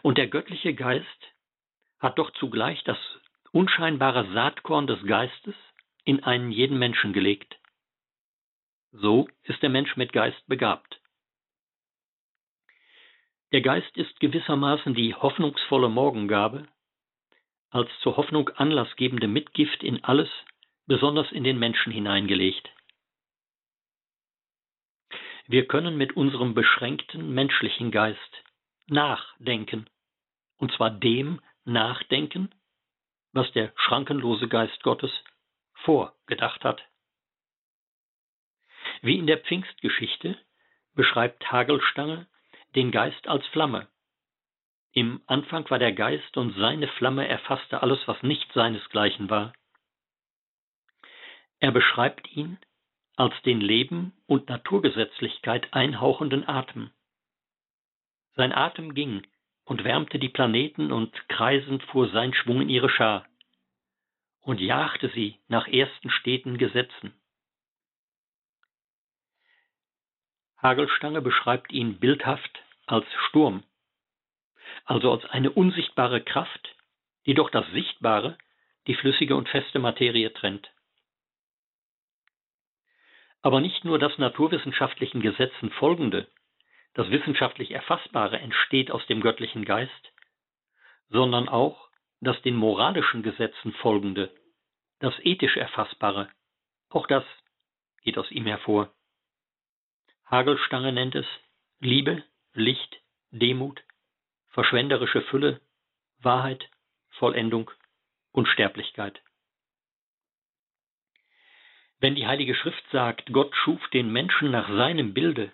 Und 0.01 0.17
der 0.17 0.27
göttliche 0.27 0.73
Geist 0.73 1.07
hat 1.99 2.17
doch 2.19 2.31
zugleich 2.31 2.83
das 2.83 2.97
unscheinbare 3.51 4.31
Saatkorn 4.33 4.87
des 4.87 5.01
Geistes 5.05 5.55
in 6.03 6.23
einen 6.23 6.51
jeden 6.51 6.77
Menschen 6.77 7.13
gelegt. 7.13 7.57
So 8.91 9.27
ist 9.43 9.61
der 9.61 9.69
Mensch 9.69 9.95
mit 9.97 10.13
Geist 10.13 10.45
begabt. 10.47 10.99
Der 13.51 13.61
Geist 13.61 13.95
ist 13.97 14.19
gewissermaßen 14.19 14.93
die 14.95 15.13
hoffnungsvolle 15.15 15.89
Morgengabe, 15.89 16.67
als 17.69 17.89
zur 18.01 18.17
Hoffnung 18.17 18.49
anlassgebende 18.49 19.27
Mitgift 19.27 19.83
in 19.83 20.03
alles, 20.03 20.29
besonders 20.87 21.31
in 21.31 21.43
den 21.43 21.59
Menschen 21.59 21.91
hineingelegt. 21.91 22.69
Wir 25.47 25.67
können 25.67 25.97
mit 25.97 26.15
unserem 26.15 26.53
beschränkten 26.53 27.33
menschlichen 27.33 27.91
Geist 27.91 28.43
nachdenken, 28.87 29.87
und 30.57 30.71
zwar 30.73 30.89
dem 30.89 31.39
nachdenken, 31.65 32.49
was 33.31 33.51
der 33.51 33.73
schrankenlose 33.75 34.47
Geist 34.47 34.81
Gottes 34.81 35.11
vorgedacht 35.73 36.63
hat. 36.63 36.81
Wie 39.01 39.17
in 39.17 39.27
der 39.27 39.39
Pfingstgeschichte 39.39 40.37
beschreibt 40.93 41.51
Hagelstange 41.51 42.27
den 42.75 42.91
Geist 42.91 43.27
als 43.27 43.45
Flamme. 43.47 43.87
Im 44.93 45.21
Anfang 45.27 45.69
war 45.69 45.77
der 45.77 45.91
Geist 45.91 46.37
und 46.37 46.55
seine 46.55 46.87
Flamme 46.87 47.27
erfasste 47.27 47.81
alles, 47.83 47.99
was 48.07 48.21
nicht 48.23 48.51
seinesgleichen 48.53 49.29
war. 49.29 49.53
Er 51.59 51.71
beschreibt 51.71 52.31
ihn 52.31 52.57
als 53.15 53.33
den 53.43 53.61
Leben 53.61 54.13
und 54.27 54.49
Naturgesetzlichkeit 54.49 55.73
einhauchenden 55.73 56.47
Atem. 56.47 56.91
Sein 58.35 58.51
Atem 58.51 58.93
ging 58.93 59.25
und 59.63 59.83
wärmte 59.83 60.19
die 60.19 60.29
Planeten 60.29 60.91
und 60.91 61.13
kreisend 61.29 61.83
fuhr 61.83 62.09
sein 62.09 62.33
Schwung 62.33 62.61
in 62.61 62.69
ihre 62.69 62.89
Schar 62.89 63.25
und 64.41 64.61
jagte 64.61 65.09
sie 65.09 65.39
nach 65.47 65.67
ersten 65.67 66.09
steten 66.11 66.57
Gesetzen. 66.57 67.13
Hagelstange 70.57 71.21
beschreibt 71.21 71.71
ihn 71.71 71.99
bildhaft 71.99 72.63
als 72.85 73.05
Sturm, 73.27 73.63
also 74.85 75.11
als 75.11 75.25
eine 75.25 75.51
unsichtbare 75.51 76.21
Kraft, 76.21 76.75
die 77.25 77.33
doch 77.33 77.49
das 77.49 77.65
Sichtbare, 77.71 78.37
die 78.87 78.95
flüssige 78.95 79.35
und 79.35 79.49
feste 79.49 79.79
Materie 79.79 80.31
trennt. 80.33 80.71
Aber 83.45 83.61
nicht 83.61 83.85
nur 83.85 83.99
das 83.99 84.17
naturwissenschaftlichen 84.17 85.21
Gesetzen 85.21 85.69
folgende, 85.69 86.27
das 86.95 87.11
wissenschaftlich 87.11 87.69
Erfassbare 87.69 88.39
entsteht 88.39 88.89
aus 88.89 89.05
dem 89.05 89.21
göttlichen 89.21 89.65
Geist, 89.65 90.13
sondern 91.09 91.47
auch 91.47 91.91
das 92.21 92.41
den 92.41 92.55
moralischen 92.55 93.21
Gesetzen 93.21 93.71
folgende, 93.73 94.33
das 94.97 95.13
ethisch 95.19 95.57
Erfassbare, 95.57 96.27
auch 96.89 97.05
das 97.05 97.23
geht 98.01 98.17
aus 98.17 98.31
ihm 98.31 98.47
hervor. 98.47 98.91
Hagelstange 100.25 100.91
nennt 100.91 101.13
es 101.13 101.27
Liebe, 101.79 102.23
Licht, 102.53 102.99
Demut, 103.29 103.83
verschwenderische 104.53 105.21
Fülle, 105.21 105.61
Wahrheit, 106.17 106.67
Vollendung, 107.19 107.69
Unsterblichkeit. 108.31 109.21
Wenn 112.05 112.13
die 112.13 112.27
Heilige 112.27 112.53
Schrift 112.53 112.83
sagt, 112.91 113.33
Gott 113.33 113.55
schuf 113.55 113.81
den 113.87 114.11
Menschen 114.11 114.51
nach 114.51 114.69
seinem 114.69 115.15
Bilde 115.15 115.51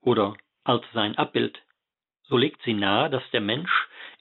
oder 0.00 0.38
als 0.64 0.82
sein 0.94 1.18
Abbild, 1.18 1.60
so 2.22 2.38
legt 2.38 2.62
sie 2.62 2.72
nahe, 2.72 3.10
dass 3.10 3.22
der 3.32 3.42
Mensch 3.42 3.70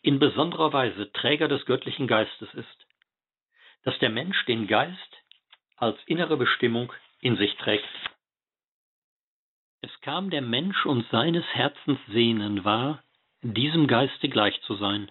in 0.01 0.19
besonderer 0.19 0.73
Weise 0.73 1.13
Träger 1.13 1.47
des 1.47 1.65
göttlichen 1.65 2.07
Geistes 2.07 2.53
ist, 2.55 2.87
dass 3.85 3.97
der 3.99 4.09
Mensch 4.09 4.43
den 4.47 4.67
Geist 4.67 5.23
als 5.77 5.97
innere 6.07 6.35
Bestimmung 6.35 6.91
in 7.21 7.37
sich 7.37 7.55
trägt. 7.55 7.87
Es 9.79 10.01
kam 10.01 10.29
der 10.29 10.41
Mensch 10.41 10.85
und 10.85 11.07
seines 11.09 11.45
Herzens 11.53 11.99
Sehnen 12.07 12.65
wahr, 12.65 13.01
diesem 13.43 13.87
Geiste 13.87 14.27
gleich 14.27 14.61
zu 14.63 14.75
sein. 14.75 15.09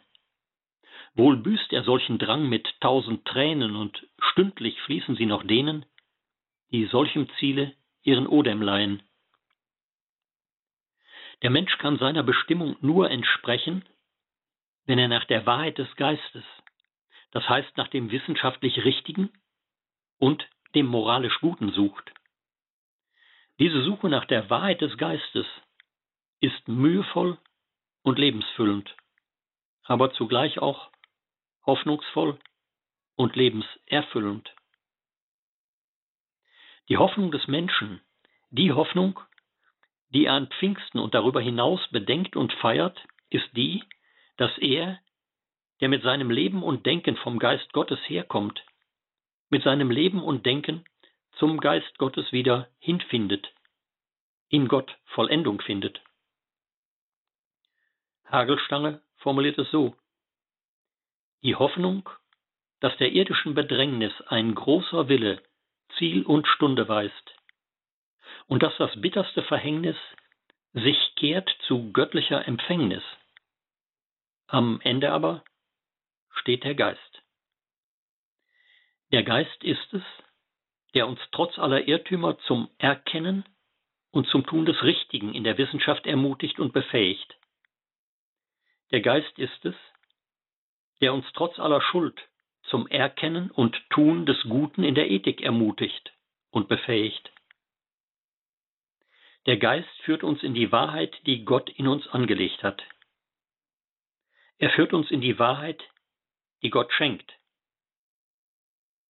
Wohl 1.14 1.38
büßt 1.38 1.72
er 1.72 1.84
solchen 1.84 2.18
Drang 2.18 2.50
mit 2.50 2.68
tausend 2.82 3.24
Tränen 3.24 3.76
und 3.76 4.06
stündlich 4.18 4.78
fließen 4.82 5.16
sie 5.16 5.24
noch 5.24 5.42
denen, 5.42 5.86
die 6.72 6.86
solchem 6.86 7.28
Ziele 7.38 7.74
ihren 8.02 8.26
Odem 8.26 8.62
leihen. 8.62 9.02
Der 11.42 11.50
Mensch 11.50 11.76
kann 11.78 11.98
seiner 11.98 12.22
Bestimmung 12.22 12.76
nur 12.80 13.10
entsprechen, 13.10 13.84
wenn 14.86 14.98
er 14.98 15.08
nach 15.08 15.24
der 15.24 15.46
Wahrheit 15.46 15.78
des 15.78 15.94
Geistes, 15.96 16.44
das 17.30 17.48
heißt 17.48 17.76
nach 17.76 17.88
dem 17.88 18.10
wissenschaftlich 18.10 18.84
Richtigen 18.84 19.30
und 20.18 20.46
dem 20.74 20.86
moralisch 20.86 21.38
Guten 21.40 21.72
sucht. 21.72 22.12
Diese 23.58 23.82
Suche 23.82 24.08
nach 24.08 24.24
der 24.26 24.48
Wahrheit 24.50 24.80
des 24.80 24.96
Geistes 24.96 25.46
ist 26.40 26.68
mühevoll 26.68 27.38
und 28.02 28.18
lebensfüllend, 28.18 28.94
aber 29.84 30.12
zugleich 30.12 30.58
auch 30.58 30.90
hoffnungsvoll 31.66 32.38
und 33.16 33.36
lebenserfüllend. 33.36 34.54
Die 36.90 36.98
Hoffnung 36.98 37.30
des 37.30 37.46
Menschen, 37.46 38.00
die 38.50 38.72
Hoffnung, 38.72 39.20
die 40.08 40.24
er 40.24 40.32
an 40.32 40.48
Pfingsten 40.48 40.98
und 40.98 41.14
darüber 41.14 41.40
hinaus 41.40 41.80
bedenkt 41.92 42.34
und 42.34 42.52
feiert, 42.54 42.98
ist 43.28 43.48
die, 43.56 43.84
dass 44.38 44.58
er, 44.58 44.98
der 45.80 45.88
mit 45.88 46.02
seinem 46.02 46.32
Leben 46.32 46.64
und 46.64 46.84
Denken 46.86 47.16
vom 47.16 47.38
Geist 47.38 47.72
Gottes 47.72 48.00
herkommt, 48.08 48.64
mit 49.50 49.62
seinem 49.62 49.92
Leben 49.92 50.20
und 50.20 50.44
Denken 50.44 50.84
zum 51.38 51.60
Geist 51.60 51.96
Gottes 51.98 52.32
wieder 52.32 52.68
hinfindet, 52.80 53.46
in 54.48 54.66
Gott 54.66 54.98
Vollendung 55.14 55.60
findet. 55.60 56.02
Hagelstange 58.26 59.00
formuliert 59.18 59.58
es 59.58 59.70
so. 59.70 59.94
Die 61.44 61.54
Hoffnung, 61.54 62.08
dass 62.80 62.96
der 62.96 63.12
irdischen 63.12 63.54
Bedrängnis 63.54 64.12
ein 64.22 64.56
großer 64.56 65.08
Wille 65.08 65.40
Ziel 65.98 66.24
und 66.24 66.46
Stunde 66.46 66.88
weist 66.88 67.34
und 68.46 68.62
dass 68.62 68.76
das 68.78 69.00
bitterste 69.00 69.42
Verhängnis 69.42 69.96
sich 70.72 71.14
kehrt 71.16 71.50
zu 71.66 71.92
göttlicher 71.92 72.46
Empfängnis. 72.46 73.02
Am 74.46 74.80
Ende 74.82 75.12
aber 75.12 75.44
steht 76.32 76.64
der 76.64 76.74
Geist. 76.74 77.22
Der 79.12 79.22
Geist 79.22 79.64
ist 79.64 79.92
es, 79.92 80.02
der 80.94 81.06
uns 81.06 81.20
trotz 81.32 81.58
aller 81.58 81.86
Irrtümer 81.86 82.38
zum 82.40 82.68
Erkennen 82.78 83.44
und 84.10 84.28
zum 84.28 84.46
Tun 84.46 84.66
des 84.66 84.82
Richtigen 84.82 85.34
in 85.34 85.44
der 85.44 85.58
Wissenschaft 85.58 86.06
ermutigt 86.06 86.58
und 86.58 86.72
befähigt. 86.72 87.36
Der 88.90 89.00
Geist 89.00 89.38
ist 89.38 89.64
es, 89.64 89.74
der 91.00 91.14
uns 91.14 91.26
trotz 91.34 91.58
aller 91.58 91.80
Schuld 91.80 92.20
zum 92.70 92.86
Erkennen 92.86 93.50
und 93.50 93.76
Tun 93.90 94.26
des 94.26 94.40
Guten 94.44 94.84
in 94.84 94.94
der 94.94 95.10
Ethik 95.10 95.42
ermutigt 95.42 96.12
und 96.50 96.68
befähigt. 96.68 97.30
Der 99.46 99.56
Geist 99.56 99.90
führt 100.04 100.22
uns 100.22 100.42
in 100.42 100.54
die 100.54 100.70
Wahrheit, 100.70 101.14
die 101.26 101.44
Gott 101.44 101.68
in 101.70 101.88
uns 101.88 102.06
angelegt 102.08 102.62
hat. 102.62 102.82
Er 104.58 104.70
führt 104.70 104.92
uns 104.92 105.10
in 105.10 105.20
die 105.20 105.38
Wahrheit, 105.38 105.82
die 106.62 106.70
Gott 106.70 106.92
schenkt, 106.92 107.32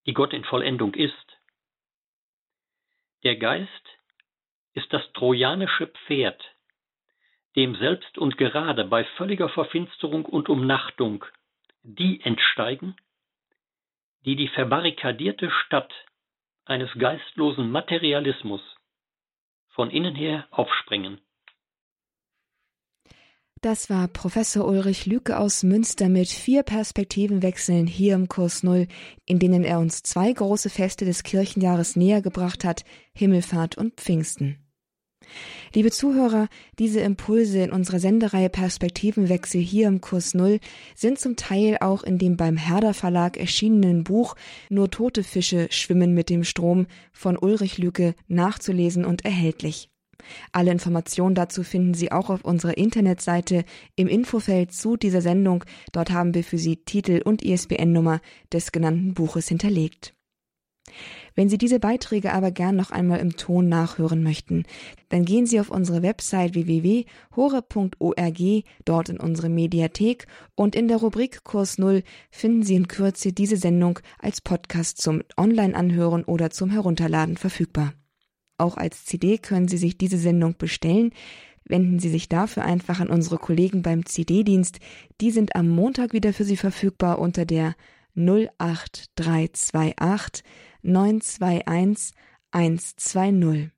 die 0.07 0.15
Gott 0.15 0.33
in 0.33 0.45
Vollendung 0.45 0.95
ist. 0.95 1.39
Der 3.25 3.37
Geist 3.37 3.99
ist 4.73 4.93
das 4.93 5.03
trojanische 5.13 5.89
Pferd, 5.89 6.43
dem 7.57 7.75
selbst 7.75 8.17
und 8.17 8.39
gerade 8.39 8.85
bei 8.85 9.05
völliger 9.17 9.49
Verfinsterung 9.49 10.25
und 10.25 10.49
Umnachtung 10.49 11.25
die 11.83 12.21
entsteigen, 12.23 12.95
die 14.25 14.37
die 14.37 14.49
verbarrikadierte 14.49 15.51
Stadt 15.65 15.93
eines 16.65 16.91
geistlosen 16.99 17.71
Materialismus 17.71 18.61
von 19.71 19.91
innen 19.91 20.15
her 20.15 20.47
aufspringen. 20.51 21.21
Das 23.63 23.91
war 23.91 24.09
Professor 24.09 24.67
Ulrich 24.67 25.05
Lüke 25.05 25.39
aus 25.39 25.63
Münster 25.63 26.09
mit 26.09 26.29
vier 26.29 26.63
Perspektivenwechseln 26.63 27.87
hier 27.87 28.15
im 28.15 28.27
Kurs 28.27 28.63
Null, 28.63 28.89
in 29.27 29.39
denen 29.39 29.65
er 29.65 29.81
uns 29.81 30.03
zwei 30.03 30.33
große 30.33 30.71
Feste 30.71 31.05
des 31.05 31.25
Kirchenjahres 31.25 31.95
näher 31.95 32.23
gebracht 32.23 32.65
hat, 32.65 32.85
Himmelfahrt 33.13 33.77
und 33.77 34.01
Pfingsten. 34.01 34.70
Liebe 35.75 35.91
Zuhörer, 35.91 36.49
diese 36.79 37.01
Impulse 37.01 37.61
in 37.61 37.73
unserer 37.73 38.01
Sendereihe 38.01 38.51
Perspektivenwechsel 38.51 39.61
hier 39.61 39.89
im 39.89 40.01
Kurs 40.01 40.35
Null 40.35 40.59
sind 40.97 41.19
zum 41.19 41.37
Teil 41.37 41.79
auch 41.81 42.03
in 42.03 42.19
dem 42.19 42.37
beim 42.37 42.57
Herder 42.57 42.95
Verlag 42.95 43.37
erschienenen 43.37 44.05
Buch 44.05 44.35
Nur 44.69 44.91
tote 44.91 45.23
Fische 45.23 45.69
schwimmen 45.71 46.15
mit 46.15 46.31
dem 46.31 46.45
Strom 46.45 46.87
von 47.13 47.39
Ulrich 47.39 47.79
Lücke 47.79 48.15
nachzulesen 48.29 49.05
und 49.05 49.25
erhältlich. 49.25 49.91
Alle 50.53 50.71
Informationen 50.71 51.35
dazu 51.35 51.63
finden 51.63 51.95
Sie 51.95 52.13
auch 52.13 52.31
auf 52.31 52.45
unserer 52.45 52.77
Internetseite 52.77 53.65
im 53.97 54.09
Infofeld 54.09 54.73
zu 54.73 54.97
dieser 54.97 55.23
Sendung. 55.23 55.65
Dort 55.93 56.11
haben 56.11 56.35
wir 56.35 56.45
für 56.45 56.59
Sie 56.59 56.77
Titel 56.77 57.23
und 57.25 57.43
ISBN-Nummer 57.43 58.21
des 58.53 58.73
genannten 58.73 59.15
Buches 59.15 59.49
hinterlegt. 59.49 60.15
Wenn 61.35 61.49
Sie 61.49 61.59
diese 61.59 61.79
Beiträge 61.79 62.33
aber 62.33 62.51
gern 62.51 62.77
noch 62.77 62.91
einmal 62.91 63.21
im 63.21 63.37
Ton 63.37 63.69
nachhören 63.69 64.23
möchten, 64.23 64.65
dann 65.09 65.25
gehen 65.25 65.47
Sie 65.47 65.61
auf 65.61 65.71
unsere 65.71 66.03
Website 66.03 66.55
www.hore.org, 66.55 68.41
dort 68.85 69.09
in 69.09 69.21
unsere 69.21 69.49
Mediathek 69.49 70.27
und 70.55 70.75
in 70.75 70.89
der 70.89 70.99
Rubrik 70.99 71.45
Kurs 71.45 71.79
Null 71.79 72.03
finden 72.31 72.63
Sie 72.63 72.75
in 72.75 72.89
Kürze 72.89 73.33
diese 73.33 73.57
Sendung 73.57 74.01
als 74.19 74.41
Podcast 74.41 75.01
zum 75.01 75.23
Online-Anhören 75.37 76.25
oder 76.25 76.51
zum 76.51 76.71
Herunterladen 76.71 77.37
verfügbar. 77.37 77.95
Auch 78.59 78.77
als 78.77 79.05
CD 79.05 79.39
können 79.39 79.69
Sie 79.69 79.79
sich 79.79 79.97
diese 79.97 80.19
Sendung 80.19 80.57
bestellen. 80.59 81.13
Wenden 81.65 82.01
Sie 82.01 82.11
sich 82.11 82.29
dafür 82.29 82.65
einfach 82.65 83.01
an 83.01 83.09
unsere 83.09 83.39
Kollegen 83.39 83.83
beim 83.83 84.05
CD-Dienst. 84.05 84.81
Die 85.21 85.31
sind 85.31 85.57
am 85.57 85.69
Montag 85.69 86.13
wieder 86.13 86.33
für 86.33 86.45
Sie 86.45 86.57
verfügbar 86.57 87.21
unter 87.21 87.47
der 87.47 87.77
08328 88.17 90.43
921 90.83 92.15
120. 92.53 93.71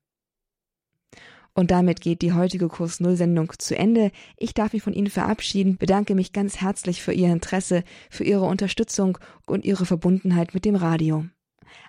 Und 1.55 1.69
damit 1.69 2.01
geht 2.01 2.23
die 2.23 2.33
heutige 2.33 2.67
Kurs 2.67 2.99
Null 2.99 3.15
Sendung 3.15 3.53
zu 3.59 3.77
Ende. 3.77 4.11
Ich 4.37 4.55
darf 4.55 4.73
mich 4.73 4.81
von 4.81 4.93
Ihnen 4.93 5.09
verabschieden, 5.09 5.77
bedanke 5.77 6.15
mich 6.15 6.33
ganz 6.33 6.59
herzlich 6.59 7.03
für 7.03 7.13
Ihr 7.13 7.31
Interesse, 7.31 7.83
für 8.09 8.23
Ihre 8.23 8.45
Unterstützung 8.45 9.19
und 9.45 9.63
Ihre 9.63 9.85
Verbundenheit 9.85 10.55
mit 10.55 10.65
dem 10.65 10.75
Radio. 10.75 11.25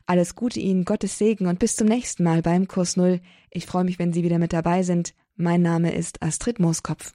Alles 0.06 0.34
Gute 0.34 0.60
Ihnen, 0.60 0.84
Gottes 0.84 1.16
Segen 1.16 1.46
und 1.46 1.58
bis 1.58 1.76
zum 1.76 1.88
nächsten 1.88 2.24
Mal 2.24 2.42
beim 2.42 2.68
Kurs 2.68 2.96
Null. 2.96 3.20
Ich 3.50 3.64
freue 3.64 3.84
mich, 3.84 3.98
wenn 3.98 4.12
Sie 4.12 4.22
wieder 4.22 4.38
mit 4.38 4.52
dabei 4.52 4.82
sind. 4.82 5.14
Mein 5.34 5.62
Name 5.62 5.94
ist 5.94 6.22
Astrid 6.22 6.60
Mooskopf. 6.60 7.14